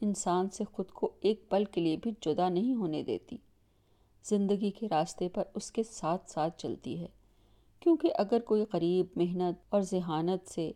انسان 0.00 0.50
سے 0.50 0.64
خود 0.64 0.90
کو 0.90 1.10
ایک 1.20 1.50
پل 1.50 1.64
کے 1.64 1.80
لیے 1.80 1.96
بھی 1.96 2.10
جدا 2.20 2.48
نہیں 2.48 2.74
ہونے 2.74 3.02
دیتی۔ 3.02 3.36
زندگی 4.24 4.70
کے 4.70 4.88
راستے 4.88 5.28
پر 5.28 5.42
اس 5.54 5.72
کے 5.72 5.82
ساتھ 5.82 6.30
ساتھ 6.30 6.58
چلتی 6.58 7.00
ہے۔ 7.00 7.06
کیونکہ 7.80 8.12
اگر 8.14 8.40
کوئی 8.40 8.64
قریب، 8.64 9.06
محنت 9.16 9.60
اور 9.68 9.80
ذہانت 9.80 10.50
سے 10.50 10.72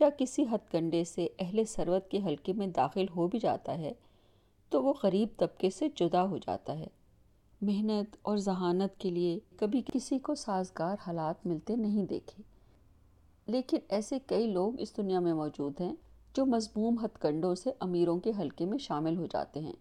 یا 0.00 0.08
کسی 0.18 0.42
ہتھ 0.42 0.72
کنڈے 0.72 1.04
سے 1.04 1.28
اہل 1.38 1.64
سروت 1.64 2.08
کے 2.08 2.18
حلقے 2.26 2.52
میں 2.52 2.66
داخل 2.66 3.04
ہو 3.16 3.28
بھی 3.28 3.38
جاتا 3.38 3.78
ہے، 3.78 3.92
تو 4.68 4.82
وہ 4.82 4.92
غریب 5.02 5.28
طبقے 5.36 5.70
سے 5.70 5.88
جدا 5.94 6.22
ہو 6.22 6.38
جاتا 6.38 6.78
ہے۔ 6.78 6.86
محنت 7.62 8.16
اور 8.22 8.36
ذہانت 8.36 9.00
کے 9.00 9.10
لیے 9.10 9.38
کبھی 9.56 9.82
کسی 9.92 10.18
کو 10.18 10.34
سازگار 10.34 10.96
حالات 11.06 11.46
ملتے 11.46 11.76
نہیں 11.76 12.04
دیکھے۔ 12.04 12.42
لیکن 13.46 13.76
ایسے 13.88 14.18
کئی 14.26 14.46
لوگ 14.46 14.80
اس 14.80 14.96
دنیا 14.96 15.20
میں 15.20 15.34
موجود 15.34 15.80
ہیں 15.80 15.94
جو 16.34 16.46
مضموم 16.46 17.04
ہتھ 17.04 17.20
کنڈوں 17.20 17.54
سے 17.54 17.70
امیروں 17.80 18.20
کے 18.20 18.32
حلقے 18.38 18.66
میں 18.66 18.78
شامل 18.78 19.16
ہو 19.16 19.26
جاتے 19.26 19.60
ہیں۔ 19.60 19.72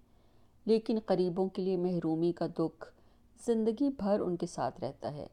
لیکن 0.65 0.99
قریبوں 1.05 1.49
کے 1.49 1.61
لیے 1.61 1.77
محرومی 1.77 2.31
کا 2.31 2.47
دکھ 2.47 2.91
زندگی 3.45 3.89
بھر 3.89 4.19
ان 4.19 4.35
کے 4.35 4.47
ساتھ 4.47 4.79
رہتا 4.79 5.13
ہے۔ 5.13 5.27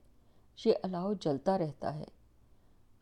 یہ 0.64 0.72
الاؤ 0.82 1.12
جلتا 1.20 1.58
رہتا 1.58 1.94
ہے۔ 1.94 2.04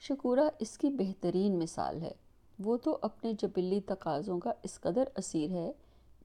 شکورہ 0.01 0.51
اس 0.59 0.79
کی 0.79 0.91
بہترین 0.91 1.59
مثال 1.59 2.03
ہے۔ 2.03 2.13
وہ 2.59 2.77
تو 2.77 2.99
اپنے 3.03 3.33
جبلی 3.33 3.81
تقاضوں 3.81 4.41
کا 4.41 4.53
اس 4.63 4.81
قدر 4.81 5.05
اسیر 5.17 5.51
ہے 5.51 5.73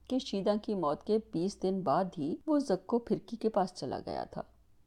کہ 0.08 0.18
شیدہ 0.18 0.52
کی 0.62 0.74
موت 0.74 1.04
کے 1.04 1.18
بیس 1.32 1.62
دن 1.62 1.80
بعد 1.80 2.04
ہی 2.18 2.36
وہ 2.46 2.58
زکو 2.58 2.98
پھرکی 2.98 3.36
کے 3.36 3.48
پاس 3.48 3.72
چلا 3.74 3.98
گیا 4.06 4.24
تھا۔ 4.24 4.42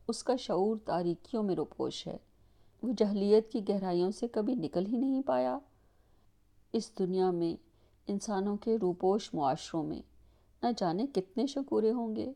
اس 0.07 0.23
کا 0.23 0.35
شعور 0.35 0.77
تاریکیوں 0.85 1.43
میں 1.43 1.55
روپوش 1.55 2.07
ہے۔ 2.07 2.17
وہ 2.83 2.93
جہلیت 2.97 3.51
کی 3.51 3.59
گہرائیوں 3.69 4.11
سے 4.11 4.27
کبھی 4.27 4.55
نکل 4.55 4.85
ہی 4.85 4.97
نہیں 4.97 5.21
پایا۔ 5.21 5.59
اس 6.73 6.99
دنیا 6.99 7.31
میں، 7.31 7.61
انسانوں 8.07 8.57
کے 8.57 8.77
روپوش 8.81 9.33
معاشروں 9.33 9.83
میں، 9.83 10.01
نہ 10.63 10.67
جانے 10.77 11.05
کتنے 11.15 11.47
شکورے 11.47 11.91
ہوں 11.91 12.15
گے۔ 12.15 12.33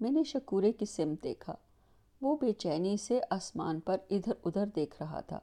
میں 0.00 0.10
نے 0.10 0.24
شکورے 0.24 0.72
کی 0.72 0.84
سمت 0.84 1.24
دیکھا۔ 1.24 1.54
وہ 2.22 2.36
بے 2.40 2.52
چینی 2.52 2.96
سے 2.96 3.20
آسمان 3.30 3.80
پر 3.80 3.96
ادھر 4.10 4.32
ادھر 4.44 4.66
دیکھ 4.66 5.02
رہا 5.02 5.20
تھا۔ 5.20 5.40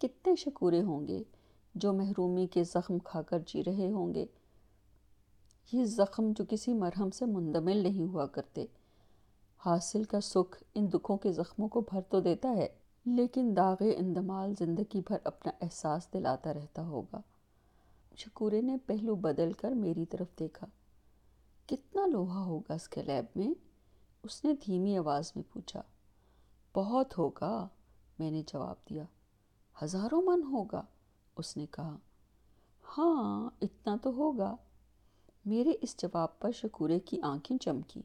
کتنے 0.00 0.36
شکورے 0.36 0.82
ہوں 0.82 1.06
گے 1.06 1.22
جو 1.74 1.92
محرومی 1.92 2.46
کے 2.46 2.64
زخم 2.64 2.98
کھا 2.98 3.22
کر 3.22 3.38
جی 3.46 3.64
رہے 3.64 3.90
ہوں 3.90 4.14
گے۔ 4.14 4.26
یہ 5.72 5.84
زخم 5.84 6.32
جو 6.36 6.44
کسی 6.48 6.74
مرہم 6.74 7.10
سے 7.10 7.24
مندمل 7.26 7.76
نہیں 7.76 8.12
ہوا 8.12 8.26
کرتے۔ 8.26 8.66
حاصل 9.66 10.04
کا 10.04 10.20
سکھ 10.20 10.64
ان 10.74 10.86
دکھوں 10.92 11.16
کے 11.16 11.32
زخموں 11.32 11.68
کو 11.68 11.80
بھر 11.80 12.00
تو 12.00 12.20
دیتا 12.20 12.48
ہے، 12.48 12.68
لیکن 13.04 13.54
داغ 13.56 13.76
اندمال 13.80 14.54
زندگی 14.58 15.00
بھر 15.00 15.16
اپنا 15.24 15.52
احساس 15.60 16.08
دلاتا 16.12 16.54
رہتا 16.54 16.82
ہوگا۔ 16.82 17.20
شکورے 18.16 18.60
نے 18.60 18.76
پہلو 18.86 19.14
بدل 19.14 19.52
کر 19.52 19.70
میری 19.70 20.06
طرف 20.06 20.38
دیکھا۔ 20.38 20.66
کتنا 21.66 22.06
لوہا 22.06 22.44
ہوگا 22.44 22.74
اس 22.74 22.88
کے 22.88 23.02
لیب 23.02 23.38
میں؟ 23.38 23.48
اس 24.22 24.44
نے 24.44 24.52
دھیمی 24.66 24.96
آواز 24.96 25.32
میں 25.36 25.44
پوچھا۔ 25.52 25.82
بہت 26.76 27.18
ہوگا، 27.18 27.68
میں 28.18 28.30
نے 28.30 28.42
جواب 28.46 28.76
دیا۔ 28.90 29.04
ہزاروں 29.82 30.22
من 30.22 30.42
ہوگا، 30.42 30.82
اس 31.36 31.56
نے 31.56 31.66
کہا۔ 31.70 31.96
ہاں 32.98 33.50
اتنا 33.60 33.96
تو 34.02 34.10
ہوگا۔ 34.10 34.56
میرے 35.48 35.72
اس 35.82 35.96
جواب 36.02 36.38
پر 36.38 36.50
شکورے 36.50 37.00
کی 37.00 37.20
آنکھیں 37.22 37.58
چمکی 37.58 38.02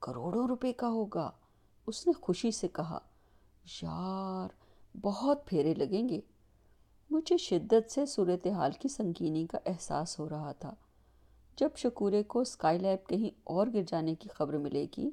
کروڑوں 0.00 0.48
روپے 0.48 0.72
کا 0.72 0.88
ہوگا، 0.88 1.30
اس 1.86 2.06
نے 2.06 2.12
خوشی 2.12 2.50
سے 2.50 2.68
کہا۔ 2.68 2.98
یار، 3.82 4.48
بہت 5.00 5.46
پھیرے 5.46 5.74
لگیں 5.74 6.08
گے۔ 6.08 6.20
مجھے 7.10 7.36
شدت 7.36 7.90
سے 7.90 8.06
صورتحال 8.06 8.70
کی 8.72 8.88
سنگینی 8.88 9.46
کا 9.46 9.58
احساس 9.66 10.18
ہو 10.18 10.28
رہا 10.28 10.52
تھا۔ 10.52 10.74
جب 11.56 11.68
شکورے 11.76 12.22
کو 12.22 12.40
اسکائی 12.40 12.78
لیب 12.78 13.08
کہیں 13.08 13.40
اور 13.44 13.66
گر 13.74 13.82
جانے 13.86 14.14
کی 14.14 14.28
خبر 14.28 14.58
ملے 14.58 14.86
گی، 14.96 15.10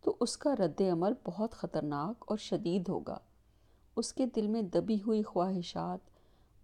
تو 0.00 0.16
اس 0.20 0.36
کا 0.36 0.56
رد 0.56 0.80
عمل 0.92 1.12
بہت 1.26 1.52
خطرناک 1.52 2.24
اور 2.28 2.38
شدید 2.38 2.88
ہوگا۔ 2.88 3.18
اس 3.96 4.12
کے 4.12 4.26
دل 4.26 4.46
میں 4.46 4.62
دبی 4.62 4.98
ہوئی 5.06 5.22
خواہشات، 5.22 6.10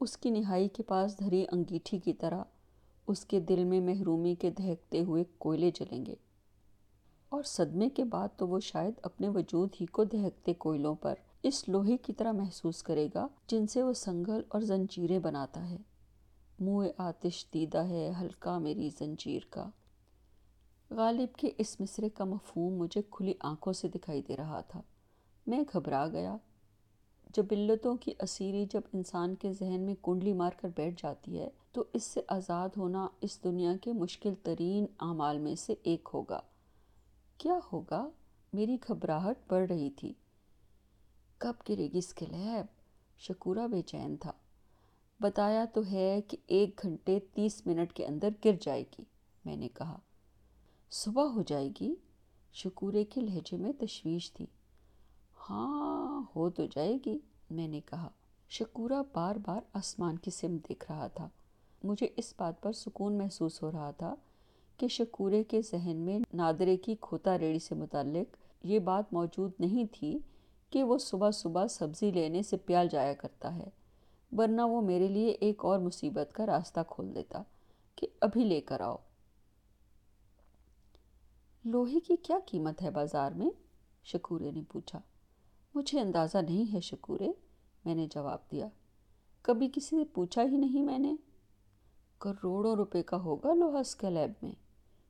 اس 0.00 0.16
کی 0.16 0.30
نہائی 0.30 0.68
کے 0.68 0.82
پاس 0.82 1.18
دھری 1.20 1.44
انگیٹھی 1.52 1.98
کی 1.98 2.12
طرح۔ 2.12 2.44
اس 3.06 3.24
کے 3.24 3.40
دل 3.40 3.64
میں 3.64 3.80
محرومی 3.80 4.34
کے 4.34 4.50
دہکتے 4.50 5.00
ہوئے 5.00 5.24
کوئلے 5.38 5.70
جلیں 5.74 6.06
گے۔ 6.06 6.14
اور 7.28 7.42
صدمے 7.42 7.88
کے 7.88 8.04
بعد 8.04 8.28
تو 8.36 8.48
وہ 8.48 8.60
شاید 8.60 8.94
اپنے 9.02 9.28
وجود 9.28 9.68
ہی 9.80 9.86
کو 9.86 10.04
دہکتے 10.04 10.54
کوئلوں 10.54 10.94
پر 10.94 11.14
اس 11.42 11.68
لوہے 11.68 11.96
کی 11.96 12.12
طرح 12.12 12.32
محسوس 12.32 12.82
کرے 12.82 13.08
گا 13.14 13.26
جن 13.46 13.66
سے 13.66 13.82
وہ 13.82 13.92
سنگل 13.92 14.42
اور 14.48 14.60
زنجیریں 14.60 15.18
بناتا 15.18 15.70
ہے۔ 15.70 15.76
منہ 16.60 16.88
آتش 16.96 17.46
دیدہ 17.54 17.78
ہے 17.78 18.12
ہلکا 18.20 18.58
میری 18.58 18.90
زنجیر 18.98 19.40
کا۔ 19.50 19.70
غالب 20.90 21.36
کے 21.36 21.50
اس 21.58 21.80
مصرے 21.80 22.08
کا 22.08 22.24
مفہوم 22.24 22.76
مجھے 22.76 23.02
کھلی 23.10 23.32
آنکھوں 23.40 23.72
سے 23.72 23.88
دکھائی 23.88 24.22
دے 24.22 24.36
رہا 24.36 24.60
تھا۔ 24.60 24.82
میں 25.46 25.60
گھبرا 25.72 26.06
گیا۔ 26.06 26.36
جبلتوں 27.34 27.96
کی 27.96 28.12
اسیری 28.20 28.66
جب 28.72 28.80
انسان 28.92 29.34
کے 29.34 29.52
ذہن 29.52 29.80
میں 29.80 29.94
کنڈلی 30.02 30.32
مار 30.32 30.50
کر 30.60 30.68
بیٹھ 30.76 31.02
جاتی 31.02 31.38
ہے 31.38 31.48
تو 31.76 31.84
اس 31.92 32.04
سے 32.04 32.20
آزاد 32.28 32.68
ہونا 32.76 33.08
اس 33.20 33.44
دنیا 33.44 33.76
کے 33.82 33.92
مشکل 33.92 34.34
ترین 34.42 34.86
اعمال 35.00 35.38
میں 35.38 35.54
سے 35.54 35.74
ایک 35.82 36.08
ہوگا۔ 36.14 36.40
کیا 37.38 37.58
ہوگا؟ 37.72 38.08
میری 38.52 38.76
گھبراہٹ 38.88 39.38
بڑھ 39.48 39.66
رہی 39.70 39.90
تھی۔ 39.90 40.12
کب 41.38 41.52
گرے 41.68 41.88
گی 41.92 41.98
اس 41.98 42.14
کے 42.14 42.26
لیب 42.26 42.66
شکورہ 43.18 43.66
بے 43.66 43.82
چین 43.82 44.16
تھا۔ 44.16 44.32
بتایا 45.20 45.64
تو 45.74 45.80
ہے 45.90 46.20
کہ 46.28 46.36
ایک 46.46 46.80
گھنٹے 46.82 47.20
تیس 47.34 47.66
منٹ 47.66 47.92
کے 47.92 48.06
اندر 48.06 48.28
گر 48.44 48.52
جائے 48.60 48.82
گی، 48.82 49.04
میں 49.44 49.56
نے 49.56 49.68
کہا۔ 49.68 49.98
صبح 50.90 51.24
ہو 51.24 51.42
جائے 51.42 51.68
گی؟ 51.80 51.94
شکورے 52.52 53.04
کے 53.04 53.20
لہجے 53.20 53.56
میں 53.56 53.72
تشویش 53.72 54.32
تھی۔ 54.32 54.46
ہاں 55.50 56.22
ہو 56.36 56.50
تو 56.50 56.66
جائے 56.66 56.98
گی، 57.06 57.18
میں 57.50 57.68
نے 57.68 57.80
کہا۔ 57.80 58.08
شکورہ 58.48 59.02
بار 59.12 59.36
بار 59.36 59.60
آسمان 59.72 60.18
کی 60.18 60.30
سمت 60.30 60.68
دیکھ 60.68 60.92
رہا 60.92 61.06
تھا۔ 61.06 61.28
مجھے 61.84 62.08
اس 62.16 62.34
بات 62.38 62.62
پر 62.62 62.72
سکون 62.72 63.18
محسوس 63.18 63.62
ہو 63.62 63.72
رہا 63.72 63.90
تھا 63.90 64.14
کہ 64.76 64.88
شکورے 64.88 65.44
کے 65.44 65.62
ذہن 65.62 65.96
میں 65.96 66.18
نادرے 66.34 66.76
کی 66.76 66.94
کھوتا 67.00 67.38
ریڑی 67.38 67.58
سے 67.58 67.74
متعلق 67.74 68.36
یہ 68.64 68.78
بات 68.78 69.12
موجود 69.12 69.52
نہیں 69.58 69.84
تھی 69.92 70.18
کہ 70.70 70.82
وہ 70.82 70.98
صبح 70.98 71.30
صبح 71.30 71.66
سبزی 71.66 72.10
لینے 72.10 72.42
سے 72.42 72.56
پیال 72.56 72.88
جایا 72.88 73.14
کرتا 73.14 73.56
ہے، 73.56 73.68
ورنہ 74.36 74.62
وہ 74.62 74.80
میرے 74.80 75.08
لیے 75.08 75.28
ایک 75.28 75.64
اور 75.64 75.78
مصیبت 75.78 76.34
کا 76.34 76.46
راستہ 76.46 76.80
کھول 76.88 77.14
دیتا 77.14 77.42
کہ 77.96 78.06
ابھی 78.20 78.44
لے 78.44 78.60
کر 78.60 78.80
آؤ۔ 78.80 78.96
لوہے 81.64 82.00
کی 82.00 82.16
کیا 82.16 82.38
قیمت 82.46 82.82
ہے 82.82 82.90
بازار 82.90 83.30
میں؟ 83.32 83.50
شکورے 84.04 84.50
نے 84.50 84.62
پوچھا۔ 84.72 85.00
مجھے 85.74 86.00
اندازہ 86.00 86.38
نہیں 86.38 86.74
ہے 86.74 86.80
شکورے، 86.80 87.28
میں 87.84 87.94
نے 87.94 88.06
جواب 88.10 88.38
دیا۔ 88.50 88.68
کبھی 89.42 89.68
کسی 89.72 89.96
سے 89.96 90.04
پوچھا 90.04 90.42
ہی 90.42 90.56
نہیں 90.56 90.82
میں 90.82 90.98
نے۔ 90.98 91.16
کروڑوں 92.18 92.76
روپے 92.76 93.02
کا 93.02 93.16
ہوگا 93.16 93.54
لوہا 93.54 93.78
اسکیلیب 93.78 94.32
میں۔ 94.42 94.52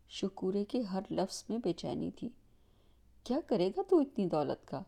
شکورے 0.09 0.65
کے 0.65 0.81
ہر 0.81 1.01
لفظ 1.11 1.45
میں 1.49 1.59
بے 1.59 1.73
چینی 1.73 2.11
تھی۔ 2.11 2.29
کیا 3.25 3.41
کرے 3.47 3.71
گا 3.77 3.81
تو 3.89 3.99
اتنی 3.99 4.27
دولت 4.27 4.69
کا؟ 4.69 4.83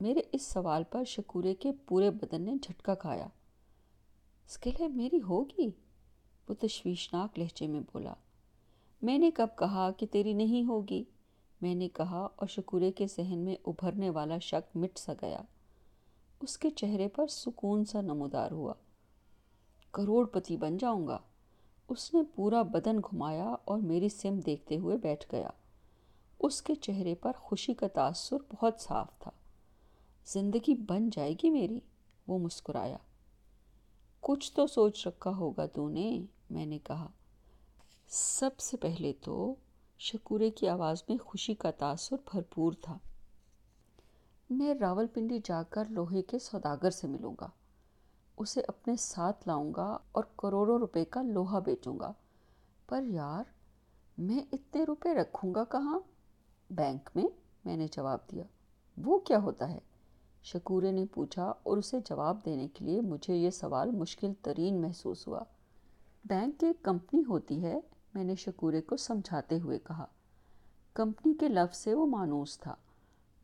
میرے 0.00 0.20
اس 0.32 0.46
سوال 0.46 0.82
پر 0.90 1.04
شکورے 1.04 1.54
کے 1.54 1.72
پورے 1.72 2.10
بدن 2.10 2.42
نے 2.42 2.54
جھٹکا 2.62 2.94
کھایا۔ 2.94 3.26
اسکیلیب 4.46 4.96
میری 4.96 5.22
ہوگی؟ 5.22 5.70
وہ 6.48 6.54
تشویشناک 6.54 7.38
لہجے 7.38 7.66
میں 7.66 7.80
بولا۔ 7.80 8.14
میں 9.02 9.18
نے 9.18 9.30
کب 9.30 9.48
کہا 9.58 9.90
کہ 9.90 10.06
تیری 10.06 10.32
نہیں 10.32 10.64
ہوگی؟ 10.64 11.04
میں 11.60 11.74
نے 11.74 11.88
کہا 11.88 12.28
اور 12.36 12.46
شکورے 12.46 12.92
کے 12.92 13.06
ذہن 13.06 13.38
میں 13.38 13.56
ابھرنے 13.66 14.10
والا 14.10 14.38
شک 14.38 14.76
مٹ 14.76 14.98
سا 14.98 15.12
گیا۔ 15.12 15.42
اس 16.40 16.58
کے 16.58 16.70
چہرے 16.70 17.08
پر 17.08 17.26
سکون 17.26 17.84
سا 17.84 18.00
نمودار 18.00 18.50
ہوا۔ 18.50 18.74
کروڑ 19.92 20.26
پتی 20.26 20.56
بن 20.56 20.76
جاؤں 20.76 21.06
گا۔ 21.06 21.18
اس 21.88 22.14
نے 22.14 22.22
پورا 22.34 22.62
بدن 22.62 22.98
گھمایا 22.98 23.54
اور 23.64 23.78
میری 23.78 24.08
سم 24.08 24.40
دیکھتے 24.40 24.76
ہوئے 24.76 24.96
بیٹھ 24.96 25.26
گیا۔ 25.32 25.48
اس 26.40 26.62
کے 26.62 26.74
چہرے 26.74 27.14
پر 27.14 27.32
خوشی 27.36 27.74
کا 27.74 27.88
تاثر 27.88 28.36
بہت 28.54 28.80
صاف 28.80 29.18
تھا۔ 29.18 29.30
زندگی 30.26 30.74
بن 30.74 31.10
جائے 31.10 31.32
گی 31.32 31.50
میری؟ 31.50 31.80
وہ 32.26 32.38
مسکرایا۔ 32.38 32.96
کچھ 34.20 34.52
تو 34.52 34.66
سوچ 34.66 35.06
رکھا 35.06 35.30
ہوگا 35.30 35.66
تو 35.66 35.88
نے، 35.88 36.22
میں 36.50 36.66
نے 36.66 36.78
کہا۔ 36.78 37.06
سب 38.08 38.58
سے 38.58 38.76
پہلے 38.76 39.12
تو 39.20 39.54
شکورے 39.98 40.50
کی 40.50 40.68
آواز 40.68 41.02
میں 41.08 41.16
خوشی 41.24 41.54
کا 41.54 41.70
تاثر 41.70 42.16
بھرپور 42.32 42.72
تھا۔ 42.80 42.98
میں 44.50 44.74
راول 44.74 45.06
پنڈی 45.06 45.38
جا 45.44 45.62
کر 45.62 45.84
لوہے 45.88 46.22
کے 46.22 46.38
سوداگر 46.38 46.90
سے 46.90 47.06
ملوں 47.06 47.34
گا۔ 47.40 47.48
اسے 48.38 48.60
اپنے 48.68 48.96
ساتھ 48.96 49.48
لاؤں 49.48 49.72
گا 49.76 49.98
اور 50.12 50.24
کروڑوں 50.38 50.78
روپے 50.78 51.04
کا 51.04 51.22
لوہا 51.22 51.58
بیچوں 51.58 51.98
گا۔ 51.98 52.12
پر 52.86 53.02
یار، 53.02 53.44
میں 54.18 54.38
اتنے 54.52 54.84
روپے 54.84 55.14
رکھوں 55.14 55.54
گا 55.54 55.64
کہاں؟ 55.64 56.00
بینک 56.70 57.10
میں 57.14 57.24
میں 57.64 57.76
نے 57.76 57.86
جواب 57.92 58.18
دیا۔ 58.32 58.44
وہ 59.04 59.18
کیا 59.18 59.38
ہوتا 59.38 59.70
ہے؟ 59.70 59.78
شکورے 60.42 60.90
نے 60.90 61.04
پوچھا 61.14 61.52
اور 61.62 61.76
اسے 61.76 61.98
جواب 62.04 62.44
دینے 62.44 62.68
کے 62.68 62.84
لیے 62.84 63.00
مجھے 63.00 63.34
یہ 63.34 63.50
سوال 63.50 63.90
مشکل 63.90 64.32
ترین 64.42 64.82
محسوس 64.82 65.28
ہوا۔ 65.28 65.40
بینک 66.24 66.64
ایک 66.64 66.82
کمپنی 66.82 67.22
ہوتی 67.28 67.64
ہے، 67.64 67.80
میں 68.14 68.24
نے 68.24 68.34
شکورے 68.34 68.80
کو 68.80 68.96
سمجھاتے 68.96 69.58
ہوئے 69.60 69.78
کہا۔ 69.78 70.06
کمپنی 70.94 71.34
کے 71.34 71.48
لفظ 71.48 71.78
سے 71.78 71.94
وہ 71.94 72.06
مانوس 72.06 72.60
تھا۔ 72.60 72.74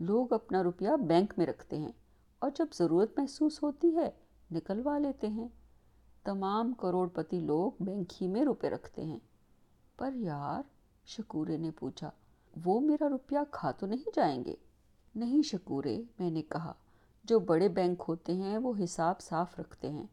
لوگ 0.00 0.32
اپنا 0.32 0.62
روپیہ 0.62 0.90
بینک 1.06 1.32
میں 1.36 1.46
رکھتے 1.46 1.78
ہیں 1.78 1.92
اور 2.38 2.50
جب 2.54 2.66
ضرورت 2.74 3.18
محسوس 3.18 3.62
ہوتی 3.62 3.96
ہے 3.96 4.10
نکلوا 4.54 4.99
لیتے 4.99 5.28
ہیں۔ 5.28 5.49
تمام 6.25 6.73
کروڑ 6.73 7.08
پتی 7.08 7.40
لوگ 7.40 7.73
بینک 7.80 8.23
ہی 8.23 8.28
میں 8.28 8.44
روپے 8.44 8.70
رکھتے 8.70 9.04
ہیں۔ 9.04 9.18
پر 9.96 10.12
یار، 10.14 10.62
شکورے 11.04 11.56
نے 11.56 11.70
پوچھا، 11.70 12.11
وہ 12.64 12.80
میرا 12.80 13.08
روپیہ 13.08 13.38
کھا 13.50 13.70
تو 13.70 13.87
نہیں 13.87 14.08
جائیں 14.16 14.44
گے؟ 14.44 14.54
نہیں 15.14 15.42
شکورے، 15.42 16.02
میں 16.18 16.30
نے 16.30 16.42
کہا، 16.42 16.73
جو 17.25 17.38
بڑے 17.38 17.68
بینک 17.68 18.02
ہوتے 18.08 18.34
ہیں 18.34 18.58
وہ 18.58 18.73
حساب 18.84 19.20
صاف 19.20 19.61
رکھتے 19.61 19.90
ہیں۔ 19.90 20.06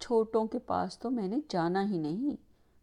چھوٹوں 0.00 0.46
کے 0.46 0.58
پاس 0.58 0.98
تو 0.98 1.10
میں 1.10 1.28
نے 1.28 1.36
جانا 1.48 1.88
ہی 1.88 1.98
نہیں، 1.98 2.36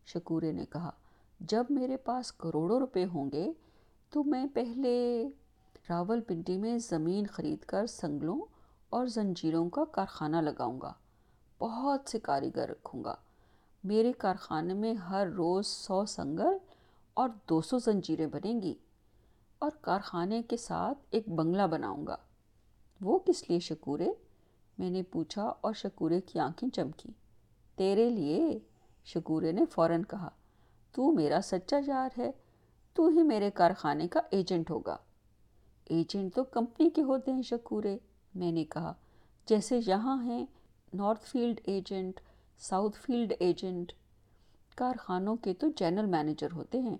شکورے 0.05 0.51
نے 0.51 0.65
کہا۔ 0.65 0.91
جب 1.39 1.63
میرے 1.69 1.97
پاس 1.97 2.31
کروڑوں 2.31 2.79
روپے 2.79 3.05
ہوں 3.05 3.31
گے 3.31 3.53
تو 4.09 4.23
میں 4.23 4.45
پہلے 4.53 5.27
راول 5.89 6.21
پنڈی 6.21 6.57
میں 6.57 6.77
زمین 6.77 7.27
خرید 7.27 7.59
کر 7.59 7.85
سنگلوں 7.85 8.41
اور 8.89 9.05
زنجیروں 9.05 9.69
کا 9.69 9.85
کارخانہ 9.85 10.37
لگاؤں 10.37 10.81
گا۔ 10.81 10.93
بہت 11.59 12.09
سے 12.09 12.19
کاریگر 12.19 12.69
رکھوں 12.69 13.03
گا۔ 13.03 13.15
میرے 13.83 14.13
کارخانے 14.13 14.73
میں 14.73 14.93
ہر 14.93 15.27
روز 15.27 15.67
سو 15.67 16.05
سنگل 16.05 16.57
اور 17.13 17.29
دو 17.49 17.61
سو 17.61 17.77
زنجیریں 17.77 18.27
بنیں 18.27 18.61
گی 18.61 18.73
اور 19.59 19.71
کارخانے 19.81 20.43
کے 20.43 20.57
ساتھ 20.57 20.97
ایک 21.09 21.29
بنگلہ 21.29 21.67
بناؤں 21.67 22.07
گا۔ 22.07 22.17
وہ 23.01 23.19
کس 23.19 23.49
لیے 23.49 23.59
شکورے 23.59 24.07
میں 24.77 24.89
نے 24.89 25.03
پوچھا 25.03 25.53
اور 25.61 25.73
شکورے 25.73 26.21
کی 26.21 26.39
آنکھیں 26.39 26.69
چمکی 26.69 27.09
تیرے 27.75 28.09
لیے 28.09 28.59
شکورے 29.05 29.51
نے 29.51 29.65
فوراً 29.65 30.03
کہا، 30.03 30.29
تو 30.91 31.11
میرا 31.11 31.39
سچا 31.43 31.79
یار 31.87 32.09
ہے، 32.17 32.31
تو 32.93 33.07
ہی 33.07 33.23
میرے 33.23 33.51
کارخانے 33.51 34.07
کا 34.07 34.19
ایجنٹ 34.31 34.69
ہوگا۔ 34.69 34.97
ایجنٹ 35.85 36.35
تو 36.35 36.43
کمپنی 36.43 36.89
کے 36.89 37.01
ہوتے 37.01 37.33
ہیں 37.33 37.41
شکورے 37.41 37.97
میں 38.37 38.51
نے 38.51 38.65
کہا، 38.65 38.93
جیسے 39.45 39.79
یہاں 39.87 40.23
ہیں 40.23 40.45
north 40.93 41.25
field 41.25 41.61
agent 41.63 42.19
south 42.59 42.97
field 42.97 43.33
agent 43.39 43.91
کارخانوں 44.75 45.35
کے 45.35 45.53
تو 45.53 45.67
جنرل 45.75 46.05
مینیجر 46.05 46.47
ہوتے 46.51 46.81
ہیں۔ 46.81 46.97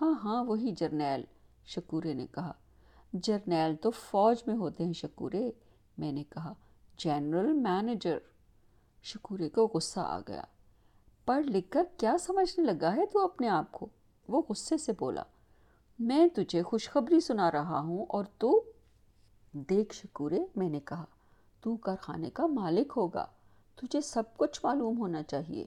ہاں 0.00 0.14
ہاں 0.24 0.44
وہی 0.44 0.70
جرنیل 0.70 1.24
شکورے 1.66 2.14
نے 2.14 2.26
کہا۔ 2.26 2.52
جرنیل 3.12 3.76
تو 3.76 3.90
فوج 3.90 4.36
میں 4.46 4.56
ہوتے 4.56 4.84
ہیں، 4.84 4.92
شکورے، 4.92 5.50
میں 5.98 6.12
نے 6.12 6.24
کہا۔ 6.28 6.54
جنرل 6.96 7.52
مینیجر 7.52 8.18
شکورے 9.02 9.48
کو 9.48 9.70
غصہ 9.74 10.00
آ 10.00 10.18
گیا۔ 10.28 10.42
پڑھ 11.24 11.46
لکھ 11.46 11.70
کر 11.70 11.84
کیا 11.96 12.16
سمجھنے 12.20 12.72
لگا 12.72 12.96
ہے 12.96 13.06
تو 13.06 13.24
اپنے 13.24 13.48
آپ 13.48 13.72
کو؟ 13.72 13.88
وہ 14.28 14.42
غصے 14.48 14.78
سے 14.78 14.92
بولا، 14.98 15.22
میں 15.98 16.26
تجھے 16.26 16.62
خوشخبری 16.62 17.20
سنا 17.20 17.50
رہا 17.50 17.80
ہوں 17.80 18.06
اور 18.08 18.24
تو 18.38 18.71
دیکھ 19.52 19.94
شکورے 19.94 20.40
میں 20.56 20.68
نے 20.68 20.80
کہا، 20.80 21.04
تو 21.60 21.76
کارخانے 21.76 22.30
کا 22.30 22.46
مالک 22.46 22.92
ہوگا، 22.96 23.26
تجھے 23.74 24.00
سب 24.00 24.22
کچھ 24.36 24.60
معلوم 24.64 24.98
ہونا 24.98 25.22
چاہیے۔ 25.22 25.66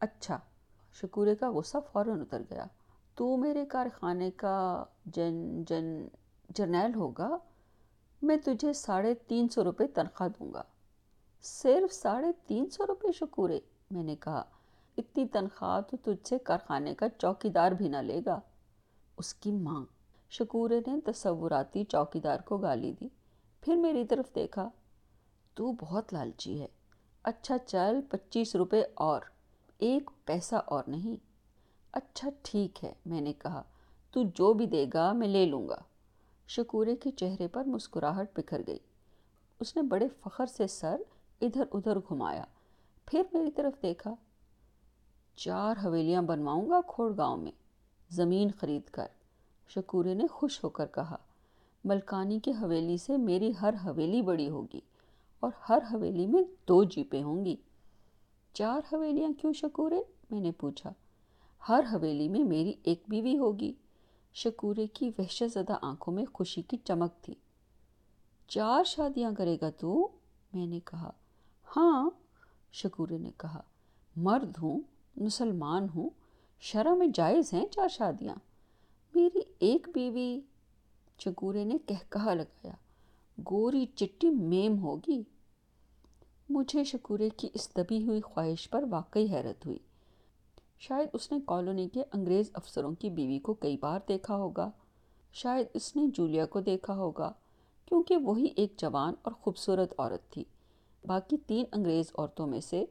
اچھا 0.00 0.38
شکورے 0.92 1.34
کا 1.34 1.50
غصہ 1.50 1.78
فوراً 1.92 2.20
اتر 2.20 2.42
گیا۔ 2.50 2.64
تو 3.14 3.36
میرے 3.36 3.66
کارخانے 3.66 4.30
کا 4.30 4.84
جن 5.06 5.64
جن، 5.64 6.08
جرنیل 6.48 6.94
ہوگا؟ 6.94 7.36
میں 8.22 8.36
تجھے 8.44 8.72
ساڑھے 8.72 9.14
تین 9.14 9.48
سو 9.48 9.64
روپے 9.64 9.86
تنخواہ 9.86 10.28
دوں 10.28 10.54
گا۔ 10.54 10.62
صرف 11.42 11.94
ساڑھے 11.94 12.32
تین 12.46 12.70
سو 12.70 12.86
روپے 12.86 13.12
شکورے 13.12 13.60
میں 13.90 14.02
نے 14.02 14.16
کہا۔ 14.16 14.42
اتنی 14.98 15.28
تنخواہ 15.28 15.80
تو 15.80 15.96
تجھ 15.96 16.28
سے 16.28 16.38
کارخانے 16.38 16.94
کا 16.94 17.06
چوکی 17.08 17.48
دار 17.48 17.72
بھی 17.72 17.88
نہ 17.88 17.96
لے 17.96 18.20
گا۔ 18.26 18.40
اس 19.16 19.34
کی 19.34 19.52
ماں۔ 19.52 19.84
شکورے 20.30 20.80
نے 20.86 21.00
تصوراتی 21.00 21.84
چوکی 21.84 22.20
دار 22.20 22.38
کو 22.38 22.58
گالی 22.58 22.92
دی۔ 23.00 23.08
پھر 23.60 23.76
میری 23.76 24.04
طرف 24.04 24.34
دیکھا، 24.34 24.68
تو 25.54 25.72
بہت 25.72 26.12
لالچی 26.12 26.60
ہے۔ 26.60 26.66
اچھا 27.22 27.58
چل، 27.58 28.00
پچیس 28.10 28.56
روپے 28.56 28.82
اور۔ 28.94 29.20
ایک 29.78 30.10
پیسہ 30.24 30.54
اور 30.66 30.84
نہیں۔ 30.86 31.16
اچھا 31.92 32.28
ٹھیک 32.42 32.84
ہے، 32.84 32.92
میں 33.06 33.20
نے 33.20 33.32
کہا۔ 33.32 33.62
تو 34.10 34.22
جو 34.22 34.52
بھی 34.52 34.66
دے 34.66 34.86
گا، 34.94 35.12
میں 35.12 35.28
لے 35.28 35.46
لوں 35.46 35.68
گا۔ 35.68 35.78
شکورے 36.48 36.96
کے 36.96 37.10
چہرے 37.10 37.48
پر 37.48 37.64
مسکراہٹ 37.64 38.38
بکھر 38.38 38.62
گئی۔ 38.66 38.78
اس 39.60 39.76
نے 39.76 39.82
بڑے 39.82 40.08
فخر 40.08 40.46
سے 40.46 40.66
سر 40.66 41.00
ادھر 41.40 41.64
ادھر 41.72 41.98
گھمایا۔ 41.98 42.44
پھر 43.06 43.22
میری 43.32 43.50
طرف 43.50 43.82
دیکھا، 43.82 44.14
چار 45.36 45.76
حویلیاں 45.84 46.22
بنواؤں 46.22 46.70
گا 46.70 46.80
کھوڑ 46.86 47.16
گاؤں 47.16 47.36
میں۔ 47.36 47.52
زمین 48.10 48.50
خرید 48.50 48.90
کر۔ 48.90 49.06
شکورے 49.68 50.14
نے 50.14 50.26
خوش 50.26 50.64
ہو 50.64 50.68
کر 50.68 50.86
کہا، 50.86 51.16
ملکانی 51.84 52.38
کے 52.38 52.50
حویلی 52.50 52.96
سے 52.96 53.16
میری 53.16 53.52
ہر 53.60 53.74
حویلی 53.84 54.22
بڑی 54.22 54.50
ہوگی 54.50 54.80
اور 55.40 55.50
ہر 55.68 55.78
حویلی 55.92 56.26
میں 56.26 56.42
دو 56.68 56.84
جیپیں 56.84 57.22
ہوں 57.22 57.44
گی۔ 57.44 57.56
چار 58.52 58.94
حویلیاں 58.94 59.40
کیوں 59.40 59.52
شکورے؟ 59.52 60.00
میں 60.30 60.40
نے 60.40 60.52
پوچھا۔ 60.52 60.92
ہر 61.68 61.80
حویلی 61.92 62.28
میں 62.28 62.44
میری 62.44 62.72
ایک 62.82 63.02
بیوی 63.08 63.38
ہوگی۔ 63.38 63.72
شکورے 64.34 64.86
کی 64.86 65.10
وحشت 65.18 65.52
زدہ 65.52 65.74
آنکھوں 65.82 66.14
میں 66.14 66.24
خوشی 66.32 66.62
کی 66.62 66.76
چمک 66.76 67.22
تھی۔ 67.22 67.34
چار 68.48 68.84
شادیاں 68.84 69.30
کرے 69.38 69.56
گا 69.62 69.70
تو؟ 69.70 70.08
میں 70.54 70.66
نے 70.66 70.80
کہا۔ 70.84 71.10
ہاں 71.76 72.10
شکورے 72.72 73.18
نے 73.18 73.30
کہا۔ 73.36 73.60
مرد 74.16 74.56
ہوں، 74.62 74.80
مسلمان 75.16 75.86
ہوں، 75.94 76.10
شرح 76.60 76.94
میں 76.94 77.06
جائز 77.14 77.52
ہیں 77.52 77.66
چار 77.66 77.88
شادیاں۔ 77.88 78.34
میری 79.16 79.40
ایک 79.58 79.88
بیوی 79.94 80.40
شکورے 81.18 81.64
نے 81.64 81.76
کہہ 81.86 82.10
کہا 82.10 82.34
لگایا، 82.34 82.72
گوری 83.50 83.86
چٹی 83.94 84.30
میم 84.30 84.78
ہوگی؟ 84.78 85.22
مجھے 86.48 86.84
شکورے 86.84 87.28
کی 87.36 87.48
اس 87.54 87.76
دبی 87.76 88.06
ہوئی 88.06 88.20
خواہش 88.20 88.70
پر 88.70 88.84
واقعی 88.90 89.26
حیرت 89.30 89.66
ہوئی۔ 89.66 89.78
شاید 90.78 91.08
اس 91.12 91.32
نے 91.32 91.38
کالونی 91.46 91.88
کے 91.88 92.02
انگریز 92.12 92.50
افسروں 92.52 92.94
کی 92.98 93.10
بیوی 93.10 93.38
کو 93.38 93.54
کئی 93.54 93.76
بار 93.76 94.00
دیکھا 94.08 94.36
ہوگا۔ 94.36 94.70
شاید 95.32 95.66
اس 95.74 95.96
نے 95.96 96.06
جولیا 96.14 96.46
کو 96.46 96.60
دیکھا 96.60 96.96
ہوگا، 96.96 97.32
کیونکہ 97.86 98.16
وہی 98.16 98.46
ایک 98.56 98.72
جوان 98.76 99.14
اور 99.22 99.32
خوبصورت 99.32 99.94
عورت 99.98 100.32
تھی۔ 100.32 100.44
باقی 101.06 101.36
تین 101.46 101.64
انگریز 101.72 102.06
عورتوں 102.18 102.46
میں 102.46 102.60
سے 102.60 102.84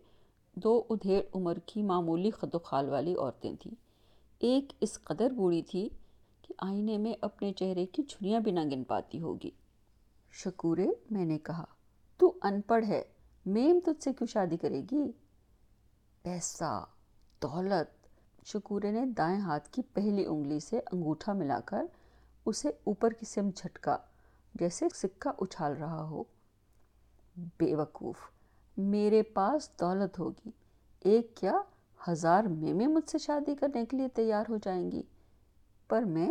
دو 0.55 0.83
ادھیڑ 0.89 1.21
عمر 1.35 1.57
کی 1.65 1.81
معمولی 1.81 2.31
خد 2.31 2.55
و 2.55 2.59
خال 2.59 2.89
والی 2.89 3.15
عورتیں 3.15 3.53
تھیں۔ 3.59 3.75
ایک 4.39 4.73
اس 4.79 4.99
قدر 5.03 5.29
بوڑھی 5.29 5.61
تھی 5.61 5.89
کہ 6.47 6.53
آئینے 6.57 6.97
میں 6.97 7.13
اپنے 7.21 7.53
چہرے 7.53 7.85
کی 7.85 8.03
جھریاں 8.03 8.39
بھی 8.39 8.51
نہ 8.51 8.59
گن 8.59 8.83
پاتی 8.83 9.21
ہوگی۔ 9.21 9.49
شکورے، 10.31 10.87
میں 11.11 11.25
نے 11.25 11.37
کہا، 11.37 11.65
تو 12.17 12.33
ان 12.41 12.61
پڑھ 12.61 12.85
ہے، 12.85 13.03
میم 13.45 13.79
تجھ 13.85 14.03
سے 14.03 14.13
کیوں 14.13 14.27
شادی 14.27 14.57
کرے 14.57 14.81
گی؟ 14.91 15.11
پیسہ، 16.21 16.85
دولت۔ 17.41 18.05
شکورے 18.47 18.91
نے 18.91 19.05
دائیں 19.05 19.39
ہاتھ 19.39 19.69
کی 19.71 19.81
پہلی 19.81 20.25
انگلی 20.25 20.59
سے 20.59 20.79
انگوٹھا 20.91 21.33
ملا 21.33 21.59
کر 21.59 21.85
اسے 22.45 22.69
اوپر 22.83 23.11
کی 23.11 23.25
سم 23.25 23.49
جھٹکا، 23.55 23.97
جیسے 24.55 24.85
سکہ 24.93 25.29
اچھال 25.37 25.73
رہا 25.73 26.03
ہو۔ 26.03 26.23
بے 27.37 27.75
وقوف، 27.75 28.17
میرے 28.77 29.23
پاس 29.23 29.69
دولت 29.79 30.19
ہوگی، 30.19 30.49
ایک 30.99 31.37
کیا 31.37 31.61
ہزار 32.07 32.43
میمیں 32.43 32.87
مجھ 32.87 33.09
سے 33.09 33.17
شادی 33.17 33.55
کرنے 33.55 33.85
کے 33.85 33.97
لیے 33.97 34.07
تیار 34.07 34.43
ہو 34.49 34.57
جائیں 34.57 34.91
گی؟ 34.91 35.03
پر 35.87 36.01
میں 36.01 36.29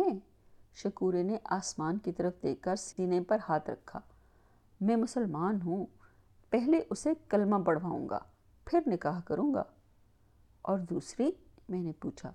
شکورے 0.73 1.23
نے 1.23 1.37
آسمان 1.43 1.97
کی 1.97 2.11
طرف 2.11 2.33
دیکھ 2.43 2.61
کر 2.61 2.75
سینے 2.75 3.21
پر 3.21 3.37
ہاتھ 3.49 3.69
رکھا۔ 3.69 3.99
میں 4.81 4.95
مسلمان 4.95 5.61
ہوں، 5.61 5.85
پہلے 6.49 6.79
اسے 6.89 7.09
کلمہ 7.29 7.55
بڑھواؤں 7.55 8.09
گا، 8.09 8.19
پھر 8.65 8.79
نکاح 8.87 9.21
کروں 9.21 9.53
گا۔ 9.53 9.63
اور 10.61 10.79
دوسری، 10.79 11.31
میں 11.69 11.81
نے 11.81 11.91
پوچھا، 11.91 12.31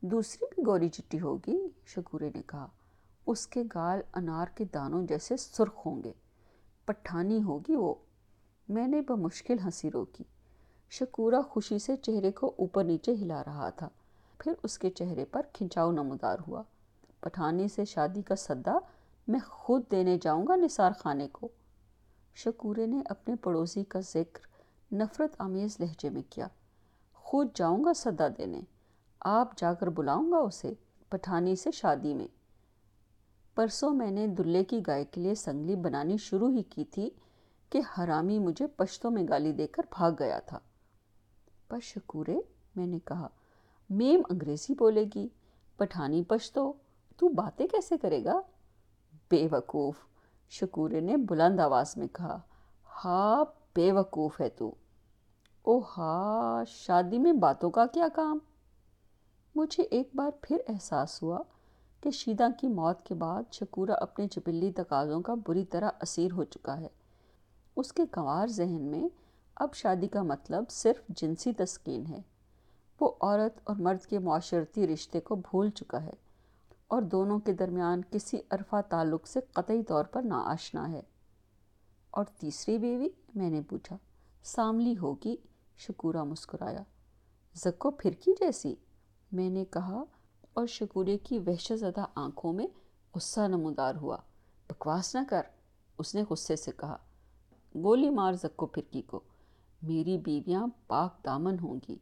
دوسری 0.00 0.46
بھی 0.54 0.62
گوری 0.66 0.88
چٹی 0.88 1.20
ہوگی؟ 1.20 1.68
شکورے 1.86 2.30
نے 2.34 2.42
کہا، 2.46 2.66
اس 3.26 3.46
کے 3.46 3.62
گال 3.74 4.00
انار 4.14 4.46
کے 4.54 4.64
دانوں 4.64 5.06
جیسے 5.06 5.36
سرخ 5.36 5.86
ہوں 5.86 6.02
گے، 6.02 6.12
پٹھانی 6.84 7.42
ہوگی 7.42 7.74
وہ۔ 7.74 7.94
میں 8.68 8.88
نے 8.88 9.00
بمشکل 9.00 9.58
ہنسی 9.64 9.90
روکی، 9.90 10.24
شکورہ 10.90 11.42
خوشی 11.42 11.78
سے 11.78 11.96
چہرے 11.96 12.32
کو 12.32 12.52
اوپر 12.58 12.84
نیچے 12.84 13.12
ہلا 13.14 13.42
رہا 13.44 13.70
تھا۔ 13.70 13.88
پھر 14.38 14.52
اس 14.62 14.78
کے 14.78 14.90
چہرے 14.90 15.24
پر 15.24 15.42
کھنچاؤ 15.52 15.90
نمودار 15.90 16.38
ہوا۔ 16.48 16.62
پٹھانی 17.20 17.68
سے 17.68 17.84
شادی 17.84 18.22
کا 18.22 18.34
صدہ 18.34 18.78
میں 19.28 19.40
خود 19.48 19.82
دینے 19.90 20.18
جاؤں 20.22 20.46
گا 20.46 20.56
نثار 20.56 20.90
خانے 20.98 21.28
کو۔ 21.28 21.48
شکورے 22.34 22.86
نے 22.86 23.02
اپنے 23.06 23.36
پڑوسی 23.36 23.84
کا 23.84 24.00
ذکر 24.00 24.40
نفرت 24.94 25.34
آمیز 25.38 25.76
لہجے 25.80 26.10
میں 26.10 26.22
کیا۔ 26.30 26.48
خود 27.14 27.48
جاؤں 27.54 27.84
گا 27.84 27.92
صدا 27.92 28.28
دینے، 28.38 28.60
آپ 29.20 29.56
جا 29.56 29.74
کر 29.74 29.86
بلاؤں 29.86 30.32
گا 30.32 30.36
اسے 30.36 30.72
پٹھانی 31.08 31.56
سے 31.56 31.70
شادی 31.70 32.14
میں۔ 32.14 32.28
پرسوں 33.54 33.90
میں 33.90 34.10
نے 34.10 34.26
دلے 34.26 34.64
کی 34.64 34.80
گائے 34.86 35.04
کے 35.04 35.20
لیے 35.20 35.34
سنگلی 35.34 35.76
بنانی 35.76 36.16
شروع 36.16 36.50
ہی 36.50 36.62
کی 36.62 36.84
تھی 36.84 37.10
کہ 37.70 37.80
حرامی 37.80 38.38
مجھے 38.38 38.66
پشتوں 38.66 39.10
میں 39.10 39.28
گالی 39.28 39.52
دے 39.52 39.66
کر 39.66 39.82
بھاگ 39.90 40.12
گیا 40.18 40.38
تھا۔ 40.38 40.58
پر 41.68 41.78
شکورے، 41.82 42.36
میں 42.76 42.86
نے 42.86 42.98
کہا 43.04 43.28
میم 43.90 44.22
انگریزی 44.30 44.74
بولے 44.74 45.04
گی، 45.14 45.28
پٹھانی 45.76 46.22
پشتو، 46.22 46.72
تو 47.16 47.28
باتیں 47.28 47.66
کیسے 47.66 47.98
کرے 47.98 48.24
گا؟ 48.24 48.40
بے 49.30 49.48
وقوف، 49.50 49.94
شکورے 50.50 51.00
نے 51.00 51.16
بلند 51.16 51.60
آواز 51.60 51.96
میں 51.96 52.06
کہا 52.06 52.40
ہاں 53.04 53.44
بے 53.76 53.92
وقوف 53.92 54.40
ہے 54.40 54.48
تو۔ 54.48 54.74
او 55.62 55.78
ہاں 55.78 56.64
شادی 56.64 57.18
میں 57.18 57.32
باتوں 57.32 57.70
کا 57.70 57.86
کیا 57.86 58.08
کام؟ 58.14 58.38
مجھے 59.54 59.82
ایک 59.82 60.08
بار 60.14 60.30
پھر 60.40 60.58
احساس 60.68 61.22
ہوا 61.22 61.38
کہ 62.00 62.10
شیدہ 62.10 62.48
کی 62.60 62.68
موت 62.68 63.02
کے 63.02 63.14
بعد 63.14 63.42
شکورہ 63.52 63.90
اپنے 63.90 64.26
جبلی 64.30 64.72
تقاضوں 64.72 65.20
کا 65.20 65.34
بری 65.46 65.64
طرح 65.64 65.90
اسیر 66.00 66.32
ہو 66.32 66.44
چکا 66.44 66.80
ہے۔ 66.80 66.88
اس 67.76 67.92
کے 67.92 68.02
گنوار 68.16 68.46
ذہن 68.46 68.82
میں 68.82 69.08
اب 69.54 69.74
شادی 69.74 70.08
کا 70.08 70.22
مطلب 70.22 70.64
صرف 70.70 71.08
جنسی 71.08 71.52
تسکین 71.52 72.06
ہے۔ 72.06 72.20
وہ 73.00 73.12
عورت 73.20 73.60
اور 73.64 73.76
مرد 73.76 74.06
کے 74.06 74.18
معاشرتی 74.18 74.86
رشتے 74.86 75.20
کو 75.20 75.36
بھول 75.36 75.70
چکا 75.70 76.02
ہے 76.02 76.12
اور 76.88 77.02
دونوں 77.02 77.38
کے 77.38 77.52
درمیان 77.52 78.02
کسی 78.10 78.36
عرفہ 78.50 78.76
تعلق 78.88 79.26
سے 79.26 79.40
قطعی 79.52 79.82
طور 79.82 80.04
پر 80.04 80.22
ناآشنا 80.22 80.92
ہے۔ 80.92 81.02
اور 82.10 82.24
تیسری 82.24 82.78
بیوی 82.78 83.08
میں 83.34 83.50
نے 83.50 83.62
پوچھا، 83.62 83.96
ساملی 84.42 84.98
ہوگی؟ 84.98 85.36
شکورہ 85.76 86.24
مسکرایا، 86.24 86.82
زکو 87.54 87.90
پھرکی 87.90 88.32
جیسی؟ 88.32 88.74
میں 89.32 89.50
نے 89.50 89.64
کہا، 89.64 90.04
اور 90.52 90.66
شکورے 90.66 91.18
کی 91.18 91.38
وحشت 91.38 91.78
زدہ 91.78 92.04
آنکھوں 92.14 92.52
میں 92.52 92.66
غصہ 93.14 93.40
نمودار 93.40 93.94
ہوا۔ 93.94 94.16
بکواس 94.68 95.14
نہ 95.14 95.20
کر، 95.30 95.42
اس 95.98 96.14
نے 96.14 96.22
غصے 96.30 96.56
سے 96.56 96.70
کہا۔ 96.76 96.96
گولی 97.74 98.10
مار 98.10 98.32
زکو 98.32 98.66
پھرکی 98.66 99.02
کو، 99.02 99.20
میری 99.82 100.18
بیویاں 100.18 100.66
پاک 100.86 101.24
دامن 101.24 101.56
ہوں 101.62 101.80
گی۔ 101.88 101.96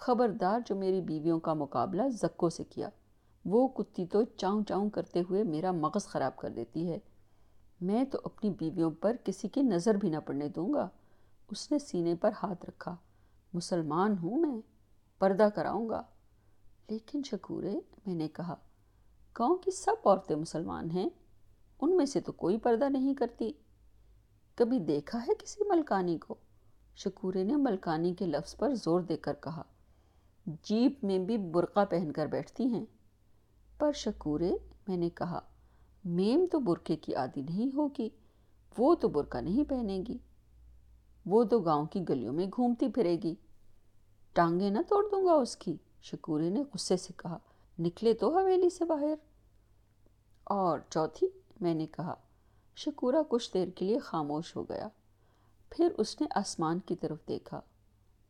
خبردار 0.00 0.60
جو 0.66 0.74
میری 0.74 1.00
بیویوں 1.00 1.40
کا 1.40 1.54
مقابلہ 1.54 2.02
زکو 2.08 2.50
سے 2.50 2.64
کیا۔ 2.64 2.88
وہ 3.44 3.68
کتی 3.68 4.06
تو 4.06 4.22
چاؤں 4.24 4.64
چاؤں 4.64 4.90
کرتے 4.90 5.22
ہوئے 5.30 5.44
میرا 5.44 5.72
مغز 5.72 6.06
خراب 6.06 6.36
کر 6.36 6.48
دیتی 6.48 6.90
ہے۔ 6.90 6.98
میں 7.80 8.04
تو 8.04 8.18
اپنی 8.24 8.50
بیویوں 8.50 8.90
پر 8.90 9.16
کسی 9.24 9.48
کی 9.48 9.62
نظر 9.62 9.94
بھی 9.94 10.08
نہ 10.08 10.16
پڑنے 10.26 10.48
دوں 10.48 10.74
گا۔ 10.74 10.88
اس 11.50 11.72
نے 11.72 11.78
سینے 11.78 12.14
پر 12.14 12.30
ہاتھ 12.42 12.64
رکھا۔ 12.66 12.96
مسلمان 13.52 14.18
ہوں 14.18 14.40
میں، 14.40 14.60
پردہ 15.18 15.48
کراؤں 15.54 15.88
گا۔ 15.88 16.02
لیکن 16.90 17.22
شکورے، 17.22 17.80
میں 18.06 18.14
نے 18.14 18.28
کہا، 18.28 18.54
گاؤں 19.38 19.56
کی 19.56 19.70
سب 19.70 20.08
عورتیں 20.08 20.36
مسلمان 20.36 20.90
ہیں۔ 20.90 21.08
ان 21.80 21.96
میں 21.96 22.06
سے 22.06 22.20
تو 22.20 22.32
کوئی 22.32 22.58
پردہ 22.58 22.88
نہیں 22.88 23.14
کرتی۔ 23.14 23.52
کبھی 24.54 24.78
دیکھا 24.78 25.22
ہے 25.22 25.34
کسی 25.38 25.64
ملکانی 25.68 26.18
کو؟ 26.18 26.34
شکورے 26.96 27.44
نے 27.44 27.56
ملکانی 27.56 28.14
کے 28.14 28.26
لفظ 28.26 28.56
پر 28.56 28.74
زور 28.74 29.00
دے 29.00 29.16
کر 29.16 29.34
کہا۔ 29.40 29.62
جیپ 30.62 31.04
میں 31.04 31.18
بھی 31.18 31.38
برقع 31.38 31.84
پہن 31.84 32.12
کر 32.12 32.26
بیٹھتی 32.26 32.64
ہیں۔ 32.64 32.84
پر 33.78 33.92
شکورے، 33.92 34.52
میں 34.88 34.96
نے 34.96 35.10
کہا، 35.10 35.40
میم 36.04 36.46
تو 36.52 36.60
برقعے 36.60 36.96
کی 36.96 37.14
عادی 37.14 37.42
نہیں 37.42 37.76
ہوگی، 37.76 38.08
وہ 38.78 38.94
تو 38.94 39.08
برقع 39.08 39.40
نہیں 39.40 39.70
پہنے 39.70 40.02
گی۔ 40.08 40.18
وہ 41.26 41.44
تو 41.44 41.58
گاؤں 41.58 41.86
کی 41.86 42.04
گلیوں 42.08 42.32
میں 42.32 42.46
گھومتی 42.56 42.88
پھرے 42.88 43.16
گی۔ 43.24 43.34
ٹانگیں 44.32 44.70
نہ 44.70 44.78
توڑ 44.88 45.04
دوں 45.10 45.26
گا 45.26 45.32
اس 45.32 45.56
کی، 45.56 45.76
شکورے 46.02 46.50
نے 46.50 46.62
غصے 46.74 46.96
سے 46.96 47.12
کہا۔ 47.16 47.38
نکلے 47.78 48.14
تو 48.14 48.38
حویلی 48.38 48.70
سے 48.70 48.84
باہر۔ 48.84 49.14
اور 50.44 50.78
چوتھی، 50.90 51.26
میں 51.60 51.74
نے 51.74 51.86
کہا، 51.86 52.14
شکورہ 52.76 53.22
کچھ 53.28 53.54
دیر 53.54 53.68
کے 53.68 53.84
لیے 53.84 53.98
خاموش 53.98 54.56
ہو 54.56 54.62
گیا۔ 54.62 54.88
پھر 55.70 55.88
اس 55.98 56.20
نے 56.20 56.26
آسمان 56.34 56.78
کی 56.78 56.96
طرف 56.96 57.18
دیکھا۔ 57.28 57.60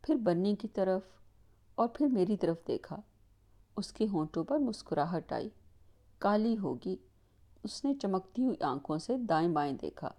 پھر 0.02 0.14
بنی 0.14 0.54
کی 0.54 0.68
طرف۔ 0.68 1.02
اور 1.80 1.88
پھر 1.88 2.06
میری 2.06 2.36
طرف 2.36 2.56
دیکھا۔ 2.68 2.96
اس 3.76 3.92
کے 3.92 4.06
ہونٹوں 4.12 4.44
پر 4.44 4.58
مسکراہٹ 4.58 5.32
آئی۔ 5.32 5.48
کالی 6.18 6.58
ہوگی۔ 6.58 6.96
اس 7.62 7.84
نے 7.84 7.94
چمکتی 7.94 8.44
ہوئی 8.44 8.62
آنکھوں 8.62 8.98
سے 8.98 9.16
دائیں 9.16 9.48
بائیں 9.48 9.76
دیکھا۔ 9.82 10.10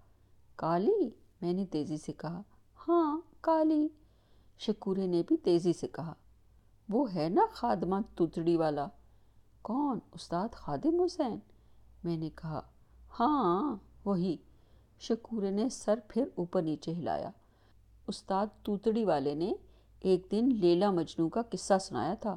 کالی؟ 0.56 1.10
میں 1.42 1.52
نے 1.52 1.66
تیزی 1.66 1.96
سے 1.96 2.12
کہا۔ 2.12 2.42
ہاں 2.88 3.20
کالی۔ 3.40 3.88
شکورے 4.58 5.06
نے 5.06 5.22
بھی 5.26 5.36
تیزی 5.36 5.72
سے 5.72 5.88
کہا۔ 5.88 6.14
وہ 6.88 7.14
ہے 7.14 7.28
نا 7.28 7.46
خادمہ 7.52 7.96
توتڑی 8.16 8.56
والا۔ 8.56 8.86
کون؟ 9.62 9.98
استاد 10.12 10.48
خادم 10.52 11.00
حسین۔ 11.00 11.38
میں 12.04 12.16
نے 12.16 12.30
کہا۔ 12.34 12.60
ہاں 13.20 13.76
وہی۔ 14.04 14.36
شکورے 15.00 15.50
نے 15.50 15.68
سر 15.68 15.98
پھر 16.08 16.24
اوپر 16.34 16.62
نیچے 16.62 16.92
ہلایا۔ 16.92 17.30
استاد 18.06 18.46
توتڑی 18.62 19.04
والے 19.04 19.34
نے 19.34 19.52
ایک 20.02 20.26
دن 20.30 20.48
لیلا 20.54 20.90
مجنو 20.90 21.28
کا 21.28 21.42
قصہ 21.50 21.78
سنایا 21.78 22.14
تھا۔ 22.14 22.36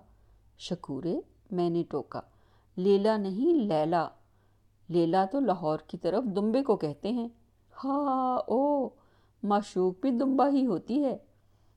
شکورے، 0.57 1.19
میں 1.51 1.69
نے 1.69 1.83
ٹوکا۔ 1.89 2.21
لیلا 2.75 3.17
نہیں، 3.17 3.53
لیلا۔ 3.53 4.09
لیلا 4.89 5.25
تو 5.25 5.39
لاہور 5.39 5.79
کی 5.87 5.97
طرف 5.97 6.23
دمبے 6.23 6.63
کو 6.63 6.75
کہتے 6.75 7.11
ہیں۔ 7.11 7.27
ہاں 7.83 8.39
او، 8.47 8.89
معشوق 9.43 10.01
بھی 10.01 10.11
دمبا 10.11 10.49
ہی 10.49 10.65
ہوتی 10.65 11.03
ہے۔ 11.03 11.17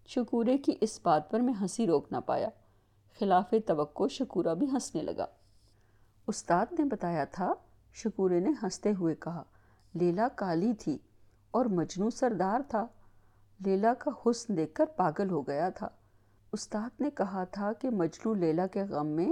شکورے 0.07 0.59
کی 0.59 0.73
اس 0.81 1.01
بات 1.03 1.31
پر 1.31 1.41
میں 1.41 1.55
ہنسی 1.61 1.87
روک 1.87 2.13
نہ 2.13 2.17
پایا۔ 2.27 2.49
خلاف 3.19 3.55
توقع 3.67 4.05
شکورہ 4.11 4.55
بھی 4.55 4.67
ہنسنے 4.73 5.03
لگا۔ 5.03 5.27
استاد 6.27 6.67
نے 6.79 6.85
بتایا 6.85 7.25
تھا، 7.25 7.55
شکورے 7.95 8.41
نے 8.41 8.51
ہنستے 8.63 8.93
ہوئے 8.99 9.15
کہا، 9.15 9.43
لیلا 9.95 10.29
کالی 10.29 10.73
تھی 10.73 10.99
اور 11.51 11.67
مجنو 11.67 12.11
سردار 12.11 12.61
تھا۔ 12.69 12.87
لیلا 13.67 13.95
کا 13.95 14.11
حسن 14.27 14.57
دیکھ 14.57 14.75
کر 14.75 14.85
پاگل 14.85 15.31
ہو 15.31 15.47
گیا 15.47 15.69
تھا۔ 15.69 15.89
استاد 16.53 17.01
نے 17.01 17.11
کہا 17.11 17.45
تھا 17.45 17.73
کہ 17.73 17.91
مجنو 17.91 18.35
لیلا 18.35 18.67
کے 18.67 18.83
غم 18.83 19.07
میں 19.07 19.29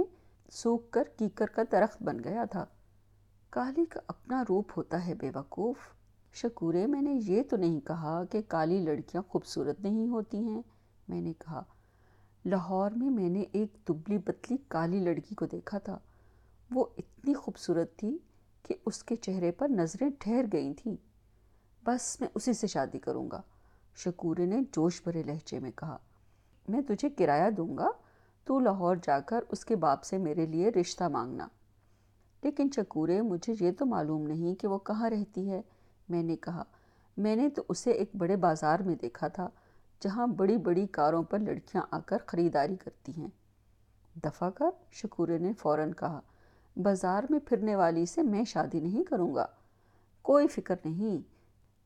سوکھ 0.51 0.91
کر 0.91 1.03
کیکر 1.17 1.45
کا 1.45 1.61
درخت 1.71 2.03
بن 2.03 2.17
گیا 2.23 2.45
تھا۔ 2.45 2.65
کالی 3.49 3.85
کا 3.85 3.99
اپنا 4.07 4.43
روپ 4.49 4.71
ہوتا 4.77 5.07
ہے 5.07 5.13
بے 5.13 5.31
وقوف۔ 5.35 5.77
شکورے، 6.33 6.85
میں 6.85 7.01
نے 7.01 7.19
یہ 7.27 7.43
تو 7.49 7.57
نہیں 7.57 7.79
کہا 7.79 8.23
کہ 8.31 8.41
کالی 8.47 8.79
لڑکیاں 8.79 9.23
خوبصورت 9.29 9.79
نہیں 9.79 10.07
ہوتی 10.07 10.37
ہیں۔ 10.37 10.61
میں 11.07 11.21
نے 11.21 11.33
کہا، 11.33 11.63
لاہور 12.45 12.91
میں 12.91 13.09
میں 13.09 13.29
نے 13.29 13.43
ایک 13.51 13.77
دبلی 13.89 14.17
پتلی 14.17 14.57
کالی 14.67 14.99
لڑکی 14.99 15.35
کو 15.35 15.45
دیکھا 15.45 15.77
تھا۔ 15.77 15.97
وہ 16.71 16.85
اتنی 16.97 17.33
خوبصورت 17.33 17.97
تھی 17.97 18.17
کہ 18.63 18.75
اس 18.85 19.03
کے 19.03 19.15
چہرے 19.15 19.51
پر 19.51 19.67
نظریں 19.69 20.09
ٹھہر 20.19 20.45
گئی 20.53 20.73
تھیں۔ 20.73 20.95
بس 21.85 22.21
میں 22.21 22.29
اسی 22.35 22.53
سے 22.53 22.67
شادی 22.67 22.99
کروں 22.99 23.31
گا۔ 23.31 23.41
شکورے 23.97 24.45
نے 24.45 24.61
جوش 24.71 25.01
بھرے 25.03 25.23
لہجے 25.23 25.59
میں 25.59 25.71
کہا، 25.71 25.97
میں 26.67 26.81
تجھے 26.81 27.09
کرایہ 27.09 27.49
دوں 27.49 27.77
گا، 27.77 27.89
تو 28.43 28.59
لاہور 28.59 28.95
جا 29.03 29.19
کر 29.19 29.39
اس 29.49 29.65
کے 29.65 29.75
باپ 29.75 30.03
سے 30.03 30.17
میرے 30.17 30.45
لیے 30.45 30.69
رشتہ 30.69 31.03
مانگنا۔ 31.03 31.47
لیکن 32.43 32.69
شکورے، 32.75 33.21
مجھے 33.21 33.53
یہ 33.59 33.71
تو 33.79 33.85
معلوم 33.85 34.27
نہیں 34.27 34.55
کہ 34.55 34.67
وہ 34.67 34.77
کہاں 34.77 35.09
رہتی 35.09 35.51
ہے۔ 35.51 35.61
میں 36.09 36.23
نے 36.23 36.35
کہا، 36.35 36.63
میں 37.17 37.35
نے 37.35 37.49
تو 37.49 37.63
اسے 37.69 37.91
ایک 37.91 38.09
بڑے 38.17 38.35
بازار 38.35 38.79
میں 38.79 38.95
دیکھا 38.95 39.27
تھا، 39.27 39.49
جہاں 40.01 40.27
بڑی 40.27 40.57
بڑی 40.57 40.87
کاروں 40.87 41.23
پر 41.23 41.39
لڑکیاں 41.39 41.83
آ 41.91 41.99
کر 41.99 42.17
خریداری 42.25 42.75
کرتی 42.75 43.11
ہیں۔ 43.17 43.27
دفع 44.23 44.49
کر، 44.49 44.69
شکورے 44.91 45.37
نے 45.37 45.53
فوراً 45.53 45.91
کہا، 45.91 46.19
بازار 46.77 47.23
میں 47.29 47.39
پھرنے 47.45 47.75
والی 47.75 48.05
سے 48.05 48.23
میں 48.23 48.43
شادی 48.43 48.79
نہیں 48.79 49.03
کروں 49.03 49.35
گا۔ 49.35 49.45
کوئی 50.21 50.47
فکر 50.47 50.75
نہیں 50.85 51.36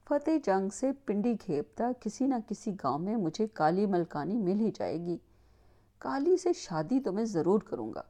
فتح 0.05 0.31
جنگ 0.43 0.69
سے 0.69 0.91
پنڈی 1.05 1.35
کھیپتا 1.35 1.91
کسی 1.99 2.25
نہ 2.25 2.35
کسی 2.49 2.71
گاؤں 2.73 2.99
میں 2.99 3.15
مجھے 3.15 3.47
کالی 3.47 3.85
ملکانی 3.85 4.37
مل 4.37 4.59
ہی 4.59 4.71
جائے 4.75 5.05
گی۔ 5.05 5.17
کالی 5.97 6.37
سے 6.37 6.53
شادی 6.53 6.99
تو 6.99 7.11
میں 7.11 7.25
ضرور 7.25 7.59
کروں 7.59 7.93
گا۔ 7.93 8.01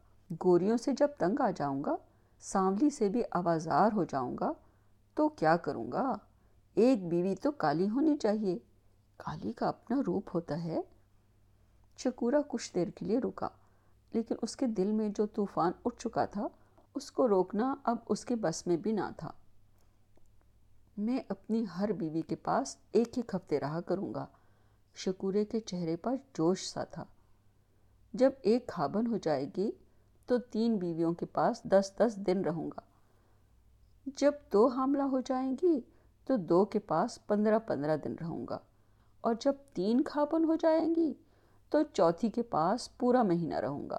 گوریوں 0.44 0.78
سے 0.78 0.92
جب 0.92 1.08
تنگ 1.18 1.42
آ 1.42 1.52
جاؤں 1.56 1.84
گا، 1.84 1.96
سانولی 2.40 2.90
سے 2.90 3.10
بھی 3.10 3.24
آوازار 3.32 3.90
ہو 3.94 4.04
جاؤں 4.04 4.38
گا، 4.40 4.52
تو 5.14 5.30
کیا 5.30 5.58
کروں 5.58 5.92
گا؟ 5.92 6.18
ایک 6.74 7.08
بیوی 7.08 7.36
تو 7.36 7.52
کالی 7.52 7.90
ہونی 7.90 8.16
چاہیے۔ 8.16 8.58
کالی 9.18 9.54
کا 9.54 9.68
اپنا 9.68 10.02
روپ 10.08 10.30
ہوتا 10.34 10.64
ہے۔ 10.64 10.82
شکورہ 11.98 12.36
کچھ 12.48 12.76
دیر 12.76 12.88
کے 12.88 13.06
لیے 13.06 13.20
رکا، 13.20 13.48
لیکن 14.14 14.36
اس 14.42 14.56
کے 14.56 14.66
دل 14.66 14.92
میں 14.92 15.10
جو 15.10 15.26
طوفان 15.26 15.72
اٹھ 15.86 16.00
چکا 16.00 16.26
تھا، 16.26 16.48
اس 16.96 17.12
کو 17.12 17.28
روکنا 17.28 17.76
اب 17.84 17.98
اس 18.10 18.26
کے 18.26 18.36
بس 18.36 18.68
میں 18.68 18.78
بھی 18.78 18.92
نہ 18.92 19.10
تھا۔ 19.18 19.32
میں 20.98 21.20
اپنی 21.30 21.66
ہر 21.78 21.92
بیوی 21.92 22.22
کے 22.22 22.36
پاس 22.36 22.78
ایک 22.92 23.10
ایک 23.16 23.36
ہفتے 23.36 23.60
رہا 23.60 23.82
کروں 23.82 24.14
گا۔ 24.14 24.26
شکورے 24.96 25.46
کے 25.46 25.60
چہرے 25.60 25.96
پر 25.96 26.16
جوش 26.34 26.70
سا 26.70 26.84
تھا۔ 26.84 27.06
جب 28.14 28.32
ایک 28.42 28.68
کھابن 28.68 29.08
ہو 29.08 29.18
جائے 29.18 29.46
گی 29.58 29.72
تو 30.26 30.38
تین 30.38 30.78
بیویوں 30.78 31.14
کے 31.14 31.26
پاس 31.26 31.64
دس 31.64 31.92
دس 31.98 32.16
دن 32.16 32.42
رہوں 32.42 32.68
گا۔ 32.68 32.82
جب 34.06 34.32
دو 34.54 34.68
حاملہ 34.68 35.04
ہو 35.04 35.20
جائیں 35.20 35.56
گی 35.64 35.82
تو 36.26 36.36
دو 36.38 36.66
کے 36.66 36.80
پاس 36.80 37.28
پندرہ 37.28 37.60
پندرہ 37.60 37.98
دن 37.98 38.16
رہوں 38.22 38.46
گا۔ 38.50 38.58
اور 39.22 39.34
جب 39.40 39.54
تین 39.74 40.02
کھابن 40.02 40.44
ہو 40.44 40.56
جائیں 40.56 40.96
گی 40.96 41.14
تو 41.70 41.84
چوتھی 41.94 42.30
کے 42.30 42.42
پاس 42.42 42.98
پورا 42.98 43.24
مہینہ 43.24 43.56
رہوں 43.56 43.90
گا۔ 43.90 43.98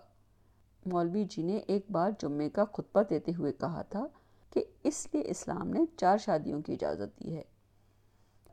مولوی 0.87 1.24
جی 1.24 1.42
نے 1.42 1.57
ایک 1.57 1.87
بار 1.90 2.11
جمعے 2.18 2.50
کا 2.50 2.64
خطبہ 2.64 3.02
دیتے 3.11 3.33
ہوئے 3.38 3.52
کہا 3.52 3.83
تھا 3.83 4.07
کہ 4.53 4.65
اس 4.85 5.09
لیے 5.12 5.23
اسلام 5.27 5.69
نے 5.69 5.81
چار 5.97 6.19
شادیوں 6.19 6.62
کی 6.62 6.73
اجازت 6.73 7.21
دی 7.21 7.37
ہے۔ 7.37 7.43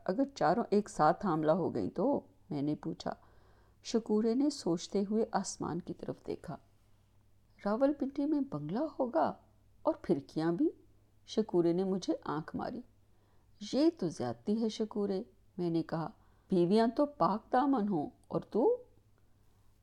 اگر 0.04 0.22
چاروں 0.34 0.64
ایک 0.70 0.88
ساتھ 0.88 1.26
حاملہ 1.26 1.52
ہو 1.52 1.74
گئیں 1.74 1.90
تو 1.90 2.20
میں 2.50 2.62
نے 2.62 2.74
پوچھا، 2.74 3.12
شکورے 3.82 4.34
نے 4.34 4.50
سوچتے 4.50 5.02
ہوئے 5.10 5.24
آسمان 5.32 5.80
کی 5.80 5.94
طرف 5.94 6.16
دیکھا۔ 6.26 6.56
راول 7.64 7.92
پنڈی 7.92 8.24
میں 8.24 8.40
بنگلہ 8.40 8.84
ہوگا 8.98 9.32
اور 9.82 9.94
پھرکیاں 10.02 10.52
بھی۔ 10.52 10.70
شکورے 11.26 11.72
نے 11.72 11.84
مجھے 11.84 12.12
آنکھ 12.24 12.56
ماری۔ 12.56 12.80
یہ 13.72 13.90
تو 13.98 14.08
زیادتی 14.08 14.62
ہے 14.62 14.68
شکورے، 14.68 15.22
میں 15.58 15.70
نے 15.70 15.82
کہا۔ 15.82 16.08
بیویاں 16.50 16.86
تو 16.96 17.06
پاک 17.06 17.52
دامن 17.52 17.88
ہوں، 17.88 18.10
اور 18.28 18.40
تو؟ 18.40 18.82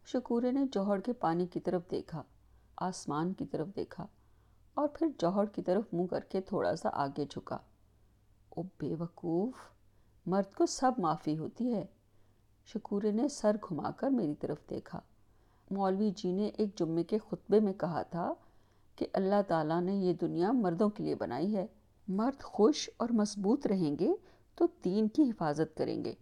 شکورے 0.06 0.52
نے 0.52 0.66
جوہر 0.72 1.00
کے 1.00 1.14
پانی 1.14 1.48
کی 1.48 1.60
طرف 1.60 1.82
دیکھا، 1.92 2.24
آسمان 2.78 3.34
کی 3.34 3.46
طرف 3.46 3.68
دیکھا۔ 3.76 4.08
اور 4.78 4.88
پھر 4.88 5.08
جوہر 5.18 5.46
کی 5.46 5.62
طرف 5.62 5.84
منہ 5.94 6.06
کر 6.06 6.20
کے 6.20 6.42
تھوڑا 6.42 6.76
سا 6.76 6.90
آگے 6.94 7.26
جھکا۔ 7.30 7.58
او 8.50 8.62
بے 8.62 8.96
وقوف، 9.00 9.54
مرد 10.26 10.56
کو 10.56 10.66
سب 10.66 10.92
معافی 10.98 11.38
ہوتی 11.38 11.74
ہے۔ 11.74 11.86
شکورے 12.66 13.12
نے 13.12 13.28
سر 13.28 13.56
گھما 13.70 13.92
کر 13.92 14.10
میری 14.10 14.36
طرف 14.36 14.58
دیکھا۔ 14.70 15.00
مولوی 15.72 16.12
جی 16.16 16.32
نے 16.32 16.46
ایک 16.46 16.78
جمعے 16.78 17.04
کے 17.04 17.18
خطبے 17.18 17.60
میں 17.60 17.74
کہا 17.74 18.02
تھا 18.02 18.34
کہ 18.96 19.08
اللہ 19.14 19.42
تعالیٰ 19.48 19.82
نے 19.82 19.96
یہ 19.96 20.14
دنیا 20.14 20.52
مردوں 20.52 20.90
کے 20.90 21.04
لیے 21.04 21.16
بنائی 21.16 21.56
ہے۔ 21.56 21.68
مرد 22.08 22.44
خوش 22.44 22.90
اور 22.98 23.10
مضبوط 23.10 23.68
رہیں 23.68 23.96
گے 24.00 24.12
تو 24.56 24.68
تین 24.68 25.08
کی 25.08 25.24
حفاظت 25.24 25.78
کریں 25.78 26.06
گے۔ 26.06 26.14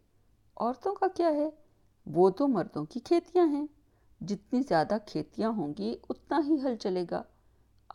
عورتوں 0.58 0.96
کا 0.96 1.08
کیا 1.16 1.28
ہے؟ 1.28 1.50
وہ 2.06 2.30
تو 2.30 2.48
مردوں 2.48 2.86
کی 2.86 3.00
کھیتیاں 3.00 3.48
ہیں۔ 3.48 3.68
جتنی 4.22 4.62
زیادہ 4.62 4.98
کھیتیاں 5.06 5.50
ہوں 5.50 5.74
گی، 5.78 5.96
اتنا 6.10 6.42
ہی 6.48 6.56
حل 6.64 6.76
چلے 6.76 7.06
گا۔ 7.12 7.24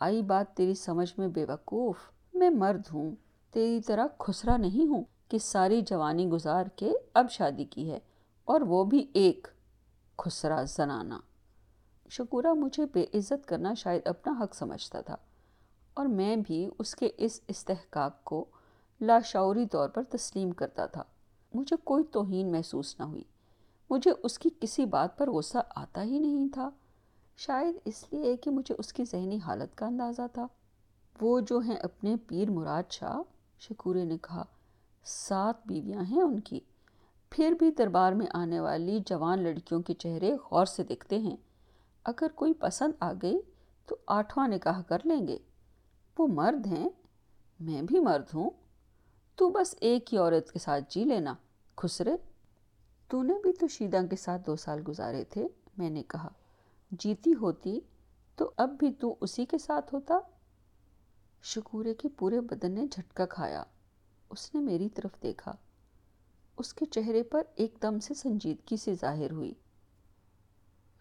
آئی 0.01 0.21
بات 0.23 0.55
تیری 0.57 0.75
سمجھ 0.75 1.13
میں 1.19 1.27
بے 1.29 1.45
وقوف 1.45 1.97
میں 2.35 2.51
مرد 2.51 2.93
ہوں، 2.93 3.15
تیری 3.55 3.81
طرح 3.81 4.07
خسرا 4.19 4.57
نہیں 4.57 4.87
ہوں 4.89 5.03
کہ 5.29 5.39
ساری 5.39 5.81
جوانی 5.83 6.27
گزار 6.29 6.67
کے 6.77 6.93
اب 7.15 7.31
شادی 7.31 7.65
کی 7.65 7.91
ہے 7.91 7.99
اور 8.49 8.61
وہ 8.61 8.83
بھی 8.85 9.05
ایک 9.15 9.49
خسرا 10.19 10.63
زنانہ۔ 10.69 11.15
شکورہ 12.11 12.53
مجھے 12.55 12.87
بے 12.93 13.05
عزت 13.15 13.47
کرنا 13.47 13.75
شاید 13.75 14.07
اپنا 14.07 14.33
حق 14.41 14.55
سمجھتا 14.55 15.01
تھا، 15.01 15.17
اور 15.95 16.07
میں 16.07 16.35
بھی 16.37 16.69
اس 16.79 16.95
کے 16.95 17.11
اس 17.19 17.41
استحقاق 17.49 18.23
کو 18.25 18.45
لاشعوری 19.01 19.67
طور 19.67 19.89
پر 19.89 20.03
تسلیم 20.11 20.51
کرتا 20.53 20.87
تھا۔ 20.87 21.03
مجھے 21.53 21.77
کوئی 21.85 22.05
توہین 22.13 22.51
محسوس 22.53 22.99
نہ 22.99 23.05
ہوئی، 23.05 23.23
مجھے 23.91 24.13
اس 24.23 24.39
کی 24.39 24.51
کسی 24.61 24.85
بات 24.87 25.19
پر 25.19 25.31
غصہ 25.31 25.59
آتا 25.77 26.03
ہی 26.03 26.19
نہیں 26.19 26.49
تھا۔ 26.53 26.69
شاید 27.47 27.75
اس 27.85 28.05
لیے 28.13 28.37
کہ 28.37 28.51
مجھے 28.51 28.75
اس 28.79 28.93
کی 28.93 29.05
ذہنی 29.05 29.39
حالت 29.39 29.77
کا 29.77 29.87
اندازہ 29.87 30.23
تھا۔ 30.33 30.47
وہ 31.21 31.41
جو 31.41 31.59
ہیں 31.59 31.77
اپنے 31.77 32.17
پیر 32.17 32.51
مراد 32.51 32.83
شاہ 32.91 33.23
شکورے 33.59 34.05
نے 34.05 34.19
کہا 34.19 34.45
سات 35.05 35.55
بیویاں 35.67 36.03
ہیں 36.03 36.23
ان 36.23 36.41
کی۔ 36.41 36.61
پھر 37.31 37.53
بھی 37.59 37.71
دربار 37.71 38.13
میں 38.13 38.27
آنے 38.35 38.61
والی 38.61 39.01
جوان 39.07 39.43
لڑکیوں 39.43 39.83
کے 39.83 39.95
چہرے 39.95 40.35
غور 40.35 40.67
سے 40.67 40.83
دیکھتے 40.83 41.19
ہیں۔ 41.19 41.37
اگر 42.05 42.27
کوئی 42.35 42.53
پسند 42.53 42.93
آ 43.01 43.13
گئی 43.23 43.39
تو 43.87 43.97
آٹھواں 44.07 44.49
نکاح 44.49 44.83
کر 44.83 44.99
لیں 45.05 45.27
گے۔ 45.27 45.39
وہ 46.19 46.27
مرد 46.27 46.67
ہیں۔ 46.67 46.89
میں 47.61 47.83
بھی 47.83 48.01
مرد 48.01 48.35
ہوں۔ 48.35 48.51
تو 49.37 49.51
بس 49.51 49.75
ایک 49.81 50.15
ہی 50.15 50.19
عورت 50.19 50.53
کے 50.53 50.59
ساتھ 50.59 50.85
جی 50.89 51.05
لینا، 51.05 51.35
خسرے۔ 51.77 52.17
تو 53.09 53.23
نے 53.23 53.35
بھی 53.43 53.53
تو 53.53 53.69
شیدہ 53.69 53.99
کے 54.11 54.17
ساتھ 54.17 54.43
دو 54.47 54.57
سال 54.57 54.83
گزارے 54.89 55.25
تھے، 55.25 55.49
میں 55.79 55.91
نے 55.91 56.03
کہا۔ 56.03 56.29
جیتی 56.91 57.35
ہوتی 57.35 57.81
تو 58.37 58.51
اب 58.57 58.71
بھی 58.79 58.93
تو 58.93 59.17
اسی 59.21 59.45
کے 59.45 59.59
ساتھ 59.59 59.95
ہوتا؟ 59.95 60.19
شکورے 61.43 61.95
کے 61.95 62.09
پورے 62.09 62.41
بدن 62.41 62.73
نے 62.73 62.87
جھٹکا 62.87 63.27
کھایا۔ 63.27 63.65
اس 64.31 64.55
نے 64.55 64.61
میری 64.61 64.89
طرف 64.89 65.23
دیکھا۔ 65.23 65.53
اس 66.59 66.75
کے 66.75 66.87
چہرے 66.87 67.23
پر 67.23 67.43
ایک 67.55 67.75
دم 67.83 67.99
سے 67.99 68.15
سنجیدگی 68.15 68.77
سے 68.77 68.95
ظاہر 68.95 69.31
ہوئی۔ 69.31 69.55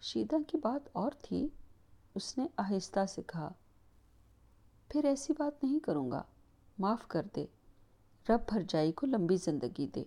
شیدہ 0.00 0.36
کی 0.46 0.56
بات 0.56 0.88
اور 0.92 1.10
تھی۔ 1.22 1.48
اس 2.14 2.38
نے 2.38 2.46
آہستہ 2.56 3.06
سے 3.06 3.22
کہا، 3.22 3.52
پھر 4.88 5.04
ایسی 5.04 5.32
بات 5.38 5.64
نہیں 5.64 5.78
کروں 5.78 6.10
گا۔ 6.10 6.22
معاف 6.78 7.08
کر 7.08 7.26
دے۔ 7.36 7.46
رب 8.28 8.40
بھر 8.48 8.62
جائی 8.68 8.92
کو 8.92 9.06
لمبی 9.06 9.36
زندگی 9.36 9.86
دے۔ 9.86 10.04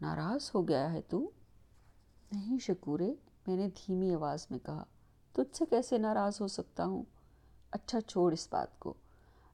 ناراض 0.00 0.50
ہو 0.54 0.68
گیا 0.68 0.92
ہے 0.92 1.02
تو؟ 1.02 1.30
نہیں 2.32 2.58
شکورے، 2.58 3.14
میں 3.46 3.56
نے 3.56 3.68
دھیمی 3.68 4.14
آواز 4.14 4.46
میں 4.50 4.58
کہا۔ 4.58 4.84
تجھ 5.32 5.56
سے 5.56 5.64
کیسے 5.70 5.98
ناراض 5.98 6.40
ہو 6.40 6.48
سکتا 6.48 6.84
ہوں؟ 6.84 7.02
اچھا 7.70 8.00
چھوڑ 8.00 8.32
اس 8.32 8.48
بات 8.50 8.78
کو۔ 8.78 8.94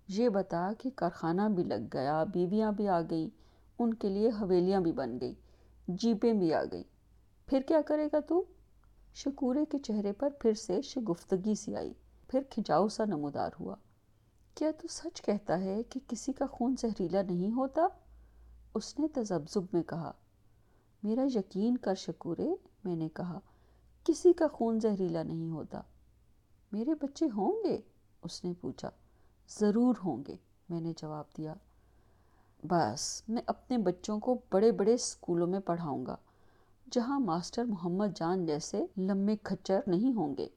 یہ 0.09 0.29
بتا 0.29 0.73
کہ 0.79 0.91
کارخانہ 0.95 1.43
بھی 1.55 1.65
لگ 1.65 1.85
گیا، 1.93 2.25
بیویاں 2.25 2.73
بھی 2.73 2.89
آ 2.89 3.01
گئیں، 3.11 3.29
ان 3.79 3.95
کے 3.95 4.09
لیے 4.09 4.29
حویلیاں 4.29 4.81
بھی 4.81 4.93
بن 4.93 5.21
گئی 5.21 5.35
جیپیں 5.89 6.33
بھی 6.33 6.55
آ 6.55 6.65
گئی 6.73 6.83
پھر 7.47 7.61
کیا 7.61 7.81
کرے 7.81 8.09
گا 8.13 8.21
تو؟ 8.21 8.45
شکورے 9.15 9.65
کے 9.65 9.79
چہرے 9.79 10.13
پر 10.13 10.29
پھر 10.41 10.53
سے 10.53 10.83
شگفتگی 10.83 11.55
سی 11.55 11.77
آئی، 11.77 11.93
پھر 12.29 12.43
کھجاؤ 12.51 12.89
سا 12.89 13.05
نمودار 13.05 13.51
ہوا۔ 13.61 13.77
کیا 14.55 14.71
تو 14.83 14.89
سچ 14.89 15.23
کہتا 15.23 15.61
ہے 15.61 15.83
کہ 15.83 16.01
کسی 16.09 16.33
کا 16.33 16.47
خون 16.47 16.75
زہریلا 16.79 17.23
نہیں 17.23 17.53
ہوتا؟ 17.53 17.87
اس 18.75 18.99
نے 18.99 19.09
تذبذب 19.09 19.63
میں 19.73 19.83
کہا۔ 19.83 20.13
میرا 21.03 21.25
یقین 21.35 21.77
کر 21.77 21.95
شکورے، 21.95 22.49
میں 22.85 22.97
نے 22.97 23.09
کہا۔ 23.09 23.41
کسی 24.05 24.33
کا 24.33 24.47
خون 24.53 24.81
زہریلا 24.81 25.23
نہیں 25.23 25.51
ہوتا۔ 25.51 25.81
میرے 26.73 26.95
بچے 26.95 27.27
ہوں 27.37 27.65
گے؟ 27.65 27.81
اس 28.23 28.45
نے 28.45 28.53
پوچھا۔ 28.61 28.91
ضرور 29.49 29.95
ہوں 30.05 30.25
گے۔ 30.29 30.37
میں 30.69 30.81
نے 30.81 30.93
جواب 30.97 31.25
دیا۔ 31.37 31.55
بس، 32.65 33.23
میں 33.29 33.43
اپنے 33.47 33.79
بچوں 33.79 34.21
کو 34.21 34.39
بڑے 34.53 34.73
بڑے 34.73 34.95
اسکولوں 34.95 35.47
میں 35.47 35.61
پڑھاؤں 35.61 36.07
گا، 36.07 36.17
جہاں 36.91 37.21
ماسٹر 37.21 37.65
محمد 37.65 38.07
جان 38.15 38.47
جیسے 38.47 38.87
لمبے 38.97 39.37
کھچر 39.43 39.81
نہیں 39.87 40.15
ہوں 40.15 40.37
گے۔ 40.37 40.49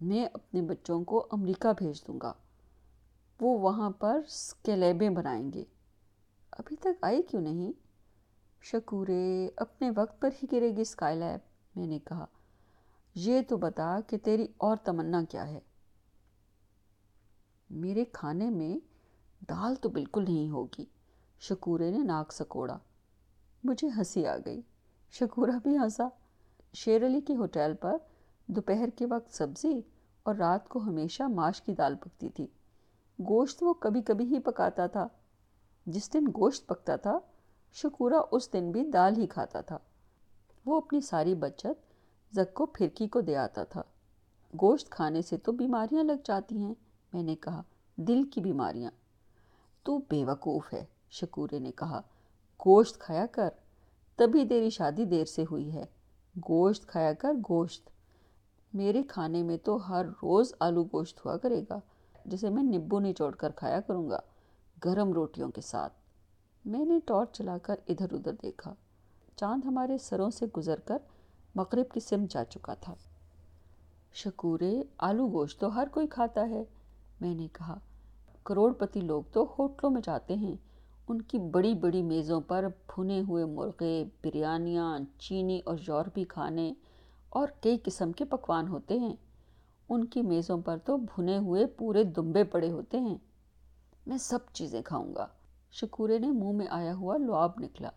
میں 0.00 0.26
اپنے 0.32 0.62
بچوں 0.62 1.04
کو 1.04 1.26
امریکہ 1.30 1.72
بھیج 1.78 2.06
دوں 2.06 2.18
گا۔ 2.22 2.32
وہ 3.40 3.58
وہاں 3.58 3.90
پر 3.90 4.20
سکیلیبیں 4.28 5.10
بنائیں 5.10 5.52
گے۔ 5.52 5.64
ابھی 6.50 6.76
تک 6.76 7.04
آئی 7.04 7.22
کیوں 7.22 7.42
نہیں؟ 7.42 7.72
شکورے، 8.62 9.48
اپنے 9.56 9.90
وقت 9.96 10.20
پر 10.20 10.30
ہی 10.42 10.46
گرے 10.52 10.76
گی 10.76 10.80
اسکائی 10.80 11.18
لیب۔ 11.18 11.40
میں 11.78 11.86
نے 11.86 11.98
کہا۔ 11.98 12.26
یہ 13.14 13.40
تو 13.48 13.56
بتا 13.56 14.00
کہ 14.06 14.18
تیری 14.18 14.46
اور 14.56 14.76
تمنا 14.76 15.22
کیا 15.28 15.48
ہے۔ 15.48 15.60
میرے 17.70 18.04
کھانے 18.04 18.50
میں 18.50 18.78
دال 19.48 19.74
تو 19.74 19.88
بالکل 19.88 20.24
نہیں 20.24 20.50
ہوگی۔ 20.50 20.84
شکورے 21.40 21.90
نے 21.90 21.98
ناک 21.98 22.32
سکوڑا 22.32 22.78
مجھے 23.64 23.88
ہنسی 23.96 24.26
آ 24.26 24.36
گئی۔ 24.46 24.62
شکورہ 25.10 25.50
بھی 25.62 25.78
ہنسا۔ 25.78 26.08
شیر 26.74 27.06
علی 27.06 27.20
کے 27.20 27.36
ہوٹل 27.36 27.74
پر 27.80 27.96
دوپہر 28.46 28.88
کے 28.96 29.06
وقت 29.06 29.34
سبزی 29.34 29.80
اور 30.22 30.34
رات 30.34 30.68
کو 30.68 30.78
ہمیشہ 30.78 31.22
ماش 31.22 31.62
کی 31.62 31.72
دال 31.72 31.96
پکتی 31.96 32.28
تھی۔ 32.28 32.46
گوشت 33.20 33.62
وہ 33.62 33.74
کبھی 33.74 34.02
کبھی 34.02 34.24
ہی 34.24 34.38
پکاتا 34.38 34.86
تھا۔ 34.86 35.08
جس 35.86 36.12
دن 36.12 36.26
گوشت 36.26 36.66
پکتا 36.66 36.96
تھا، 36.96 37.18
شکورہ 37.72 38.22
اس 38.30 38.52
دن 38.52 38.72
بھی 38.72 38.84
دال 38.84 39.16
ہی 39.16 39.26
کھاتا 39.26 39.60
تھا۔ 39.60 39.78
وہ 40.66 40.76
اپنی 40.76 41.00
ساری 41.00 41.34
بچت 41.34 41.91
زکو 42.34 42.66
پھرکی 42.66 43.08
کو 43.08 43.20
دے 43.20 43.36
آتا 43.36 43.64
تھا۔ 43.64 43.82
گوشت 44.60 44.90
کھانے 44.90 45.22
سے 45.22 45.36
تو 45.36 45.52
بیماریاں 45.52 46.04
لگ 46.04 46.12
جاتی 46.24 46.58
ہیں، 46.58 46.74
میں 47.12 47.22
نے 47.22 47.36
کہا، 47.36 47.62
دل 47.96 48.22
کی 48.24 48.40
بیماریاں۔ 48.40 48.90
تو 49.82 49.98
بے 49.98 50.24
وقوف 50.24 50.72
ہے، 50.72 50.84
شکورے 51.10 51.58
نے 51.58 51.72
کہا۔ 51.72 51.98
گوشت 52.66 52.98
کھایا 52.98 53.26
کر۔ 53.26 53.48
تبھی 54.16 54.46
تیری 54.48 54.70
شادی 54.70 55.04
دیر 55.04 55.24
سے 55.24 55.44
ہوئی 55.50 55.72
ہے۔ 55.72 55.84
گوشت 56.36 56.86
کھایا 56.86 57.12
کر، 57.12 57.32
گوشت۔ 57.48 57.90
میرے 58.74 59.02
کھانے 59.02 59.42
میں 59.42 59.56
تو 59.56 59.88
ہر 59.88 60.06
روز 60.06 60.54
آلو 60.60 60.84
گوشت 60.84 61.26
ہوا 61.26 61.36
کرے 61.36 61.64
گا، 61.70 61.80
جسے 62.24 62.50
میں 62.50 62.62
نبو 62.62 63.00
نچوڑ 63.00 63.34
کر 63.34 63.50
کھایا 63.50 63.80
کروں 63.80 64.10
گا، 64.10 64.18
گرم 64.84 65.12
روٹیوں 65.12 65.50
کے 65.50 65.60
ساتھ۔ 65.60 65.92
میں 66.64 66.84
نے 66.84 66.98
ٹارچ 67.04 67.32
چلا 67.32 67.58
کر 67.58 67.74
ادھر 67.88 68.12
ادھر 68.12 68.32
دیکھا۔ 68.42 68.74
چاند 69.36 69.64
ہمارے 69.64 69.98
سروں 69.98 70.30
سے 70.30 70.46
گزر 70.56 70.80
کر 70.80 70.98
مغرب 71.54 71.92
کی 71.94 72.00
سمت 72.00 72.32
جا 72.32 72.44
چکا 72.44 72.74
تھا۔ 72.74 72.94
شکورے 74.12 74.82
آلو 74.98 75.28
گوشت 75.28 75.60
تو 75.60 75.74
ہر 75.74 75.88
کوئی 75.92 76.06
کھاتا 76.06 76.48
ہے، 76.48 76.64
میں 77.20 77.34
نے 77.34 77.48
کہا۔ 77.52 77.78
کروڑ 78.44 78.72
پتی 78.72 79.00
لوگ 79.00 79.22
تو 79.32 79.54
ہوٹلوں 79.58 79.90
میں 79.90 80.02
جاتے 80.04 80.34
ہیں۔ 80.34 80.56
ان 81.08 81.22
کی 81.22 81.38
بڑی 81.38 81.74
بڑی 81.74 82.02
میزوں 82.02 82.40
پر 82.40 82.64
بھنے 82.86 83.20
ہوئے 83.28 83.44
مرغے، 83.44 84.04
بریانیاں، 84.24 84.98
چینی 85.18 85.60
اور 85.64 85.78
یورپی 85.88 86.24
کھانے 86.24 86.72
اور 87.28 87.48
کئی 87.60 87.78
قسم 87.84 88.12
کے 88.12 88.24
پکوان 88.24 88.68
ہوتے 88.68 88.98
ہیں۔ 88.98 89.16
ان 89.88 90.04
کی 90.04 90.22
میزوں 90.22 90.60
پر 90.60 90.76
تو 90.84 90.96
بھنے 90.96 91.38
ہوئے 91.38 91.66
پورے 91.66 92.04
دمبے 92.04 92.44
پڑے 92.44 92.70
ہوتے 92.70 93.00
ہیں۔ 93.00 93.18
میں 94.06 94.18
سب 94.18 94.38
چیزیں 94.52 94.82
کھاؤں 94.82 95.14
گا۔ 95.14 95.26
شکورے 95.70 96.18
نے 96.18 96.30
منہ 96.30 96.52
میں 96.52 96.66
آیا 96.70 96.94
ہوا 96.94 97.16
لعاب 97.16 97.52
نکلا۔ 97.60 97.90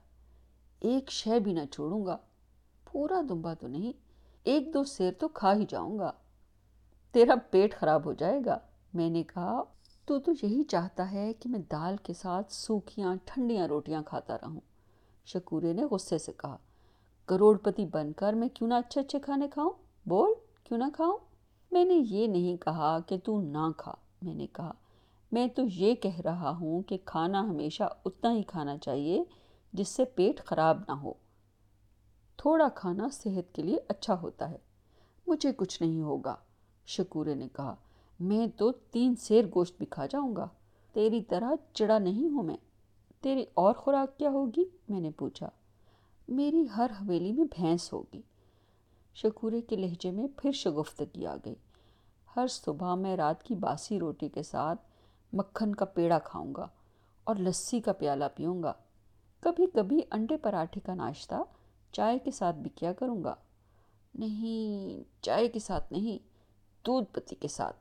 ایک 0.79 1.11
شے 1.11 1.39
بھی 1.39 1.53
نہ 1.53 1.65
چھوڑوں 1.71 2.05
گا۔ 2.05 2.17
پورا 2.95 3.21
دمبا 3.29 3.53
تو 3.53 3.67
نہیں، 3.67 3.91
ایک 4.43 4.73
دو 4.73 4.83
سیر 4.83 5.11
تو 5.19 5.27
کھا 5.27 5.53
ہی 5.53 5.65
جاؤں 5.69 5.99
گا۔ 5.99 6.11
تیرا 7.11 7.33
پیٹ 7.51 7.75
خراب 7.75 8.05
ہو 8.05 8.13
جائے 8.13 8.39
گا۔ 8.45 8.57
میں 8.93 9.09
نے 9.09 9.23
کہا، 9.23 9.63
تو 10.05 10.19
تو 10.19 10.31
یہی 10.31 10.63
چاہتا 10.63 11.11
ہے 11.11 11.33
کہ 11.33 11.49
میں 11.49 11.59
دال 11.71 11.95
کے 12.03 12.13
ساتھ 12.13 12.53
سوکھیاں، 12.53 13.15
ٹھنڈیاں 13.25 13.67
روٹیاں 13.67 14.01
کھاتا 14.05 14.35
رہوں۔ 14.35 14.59
شکورے 15.25 15.73
نے 15.73 15.83
غصے 15.83 16.17
سے 16.17 16.31
کہا، 16.33 16.57
کروڑ 17.25 17.57
پتی 17.57 17.85
بن 17.85 18.13
کر 18.13 18.33
میں 18.33 18.47
کیوں 18.47 18.69
نہ 18.69 18.73
اچھے 18.73 19.01
اچھے 19.01 19.19
کھانے 19.19 19.47
کھاؤں؟ 19.47 19.71
بول، 20.05 20.33
کیوں 20.63 20.79
نہ 20.79 20.85
کھاؤں؟ 20.93 21.17
میں 21.71 21.85
نے 21.85 21.93
یہ 21.93 22.27
نہیں 22.27 22.57
کہا 22.57 22.99
کہ 22.99 23.17
تو 23.23 23.41
نہ 23.41 23.71
کھا۔ 23.77 23.95
میں 24.21 24.35
نے 24.35 24.47
کہا، 24.47 24.71
میں 25.31 25.47
تو 25.47 25.61
یہ 25.73 25.95
کہہ 25.95 26.19
رہا 26.19 26.49
ہوں 26.49 26.81
کہ 26.81 26.97
کھانا 27.05 27.41
ہمیشہ 27.41 27.83
اتنا 28.05 28.31
ہی 28.31 28.43
کھانا 28.43 28.77
چاہیے 28.77 29.23
جس 29.73 29.89
سے 29.89 30.05
پیٹ 30.05 30.45
خراب 30.45 30.77
نہ 30.87 30.93
ہو۔ 30.93 31.13
تھوڑا 32.37 32.67
کھانا 32.75 33.07
صحت 33.11 33.55
کے 33.55 33.61
لیے 33.61 33.77
اچھا 33.87 34.19
ہوتا 34.21 34.49
ہے۔ 34.49 34.57
مجھے 35.27 35.51
کچھ 35.53 35.81
نہیں 35.81 36.01
ہوگا۔ 36.01 36.35
شکورے 36.85 37.35
نے 37.35 37.47
کہا، 37.53 37.75
میں 38.19 38.47
تو 38.57 38.71
تین 38.71 39.15
سیر 39.15 39.45
گوشت 39.55 39.77
بھی 39.77 39.85
کھا 39.85 40.05
جاؤں 40.05 40.35
گا۔ 40.35 40.47
تیری 40.93 41.23
طرح 41.23 41.51
چڑا 41.73 41.99
نہیں 41.99 42.33
ہوں 42.33 42.43
میں۔ 42.43 42.57
تیری 43.21 43.45
اور 43.53 43.73
خوراک 43.73 44.19
کیا 44.19 44.29
ہوگی؟ 44.29 44.63
میں 44.89 44.99
نے 44.99 45.11
پوچھا۔ 45.11 45.49
میری 46.27 46.65
ہر 46.77 46.91
حویلی 47.01 47.31
میں 47.31 47.45
بھینس 47.55 47.93
ہوگی۔ 47.93 48.21
شکورے 49.15 49.61
کے 49.61 49.75
لہجے 49.75 50.11
میں 50.11 50.27
پھر 50.37 50.51
شگفتگی 50.51 51.25
آ 51.25 51.35
گئی۔ 51.45 51.55
ہر 52.35 52.47
صبح 52.47 52.95
میں 52.95 53.17
رات 53.17 53.43
کی 53.43 53.55
باسی 53.55 53.99
روٹی 53.99 54.29
کے 54.29 54.43
ساتھ 54.43 54.81
مکھن 55.33 55.75
کا 55.75 55.85
پیڑا 55.85 56.19
کھاؤں 56.19 56.55
گا 56.55 56.67
اور 57.23 57.35
لسی 57.35 57.79
کا 57.79 57.93
پیالہ 57.93 58.25
پیوں 58.35 58.63
گا۔ 58.63 58.73
کبھی 59.39 59.67
کبھی 59.67 60.01
انڈے 60.11 60.37
پراٹھے 60.37 60.81
کا 60.81 60.93
ناشتہ 60.93 61.35
چائے 61.95 62.19
کے 62.19 62.31
ساتھ 62.31 62.55
بھی 62.55 62.69
کیا 62.75 62.93
کروں 62.93 63.23
گا؟ 63.23 63.35
نہیں، 64.15 65.03
چائے 65.23 65.47
کے 65.47 65.59
ساتھ 65.59 65.93
نہیں، 65.93 66.17
دودھ 66.85 67.05
پتی 67.11 67.35
کے 67.35 67.47
ساتھ۔ 67.47 67.75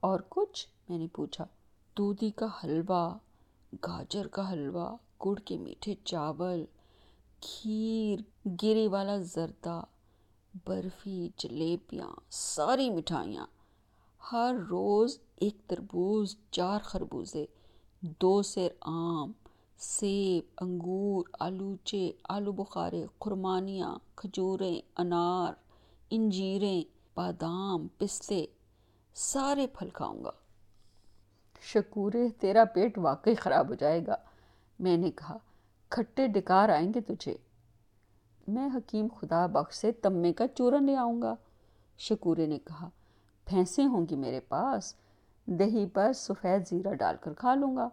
اور 0.00 0.20
کچھ؟ 0.28 0.68
میں 0.88 0.98
نے 0.98 1.06
پوچھا۔ 1.12 1.46
دودھی 1.98 2.30
کا 2.30 2.46
حلوہ، 2.64 3.18
گاجر 3.72 4.26
کا 4.26 4.52
حلوہ، 4.52 4.96
گڑ 5.26 5.38
کے 5.38 5.58
میٹھے 5.58 5.94
چاول، 6.04 6.64
کھیر 7.40 8.20
گری 8.62 8.86
والا 8.86 9.16
زردہ، 9.16 9.82
برفی، 10.66 11.28
جلیبیاں، 11.36 12.20
ساری 12.30 12.90
مٹھائیاں۔ 12.90 13.46
ہر 14.32 14.54
روز 14.70 15.18
ایک 15.36 15.56
تربوز، 15.66 16.36
چار 16.50 16.80
خربوزے، 16.82 17.46
دو 18.00 18.42
سیر 18.42 18.70
آم 18.80 19.32
سیب، 19.78 20.44
انگور، 20.60 21.24
آلوچے، 21.40 22.12
آلو 22.28 22.52
بخارے 22.52 23.06
خرمانیاں 23.20 23.98
کھجوریں، 24.14 24.80
انار، 24.96 25.52
انجیریں، 26.10 26.82
بادام، 27.14 27.86
پستے، 27.98 28.46
سارے 29.14 29.66
پھل 29.66 29.88
کھاؤں 29.90 30.24
گا۔ 30.24 30.30
شکورے، 31.60 32.28
تیرا 32.40 32.64
پیٹ 32.64 32.98
واقعی 32.98 33.34
خراب 33.34 33.68
ہو 33.68 33.74
جائے 33.74 34.06
گا، 34.06 34.16
میں 34.78 34.96
نے 34.96 35.10
کہا۔ 35.10 35.38
کھٹے 35.88 36.26
ڈکار 36.26 36.68
آئیں 36.68 36.94
گے 36.94 37.00
تجھے۔ 37.00 37.36
میں 38.48 38.68
حکیم 38.74 39.06
خدا 39.20 39.46
بخش 39.46 39.74
سے 39.74 39.92
تمے 39.92 40.32
کا 40.32 40.48
چورن 40.48 40.84
لے 40.84 40.96
آؤں 40.96 41.22
گا۔ 41.22 41.34
شکورے 41.98 42.46
نے 42.46 42.58
کہا۔ 42.58 42.88
بھینسیں 43.46 43.86
ہوں 43.86 44.06
گی 44.10 44.16
میرے 44.16 44.40
پاس، 44.40 44.94
دہی 45.46 45.86
پر 45.86 46.12
سفید 46.12 46.68
زیرہ 46.68 46.94
ڈال 46.94 47.16
کر 47.20 47.32
کھا 47.32 47.54
لوں 47.54 47.76
گا۔ 47.76 47.88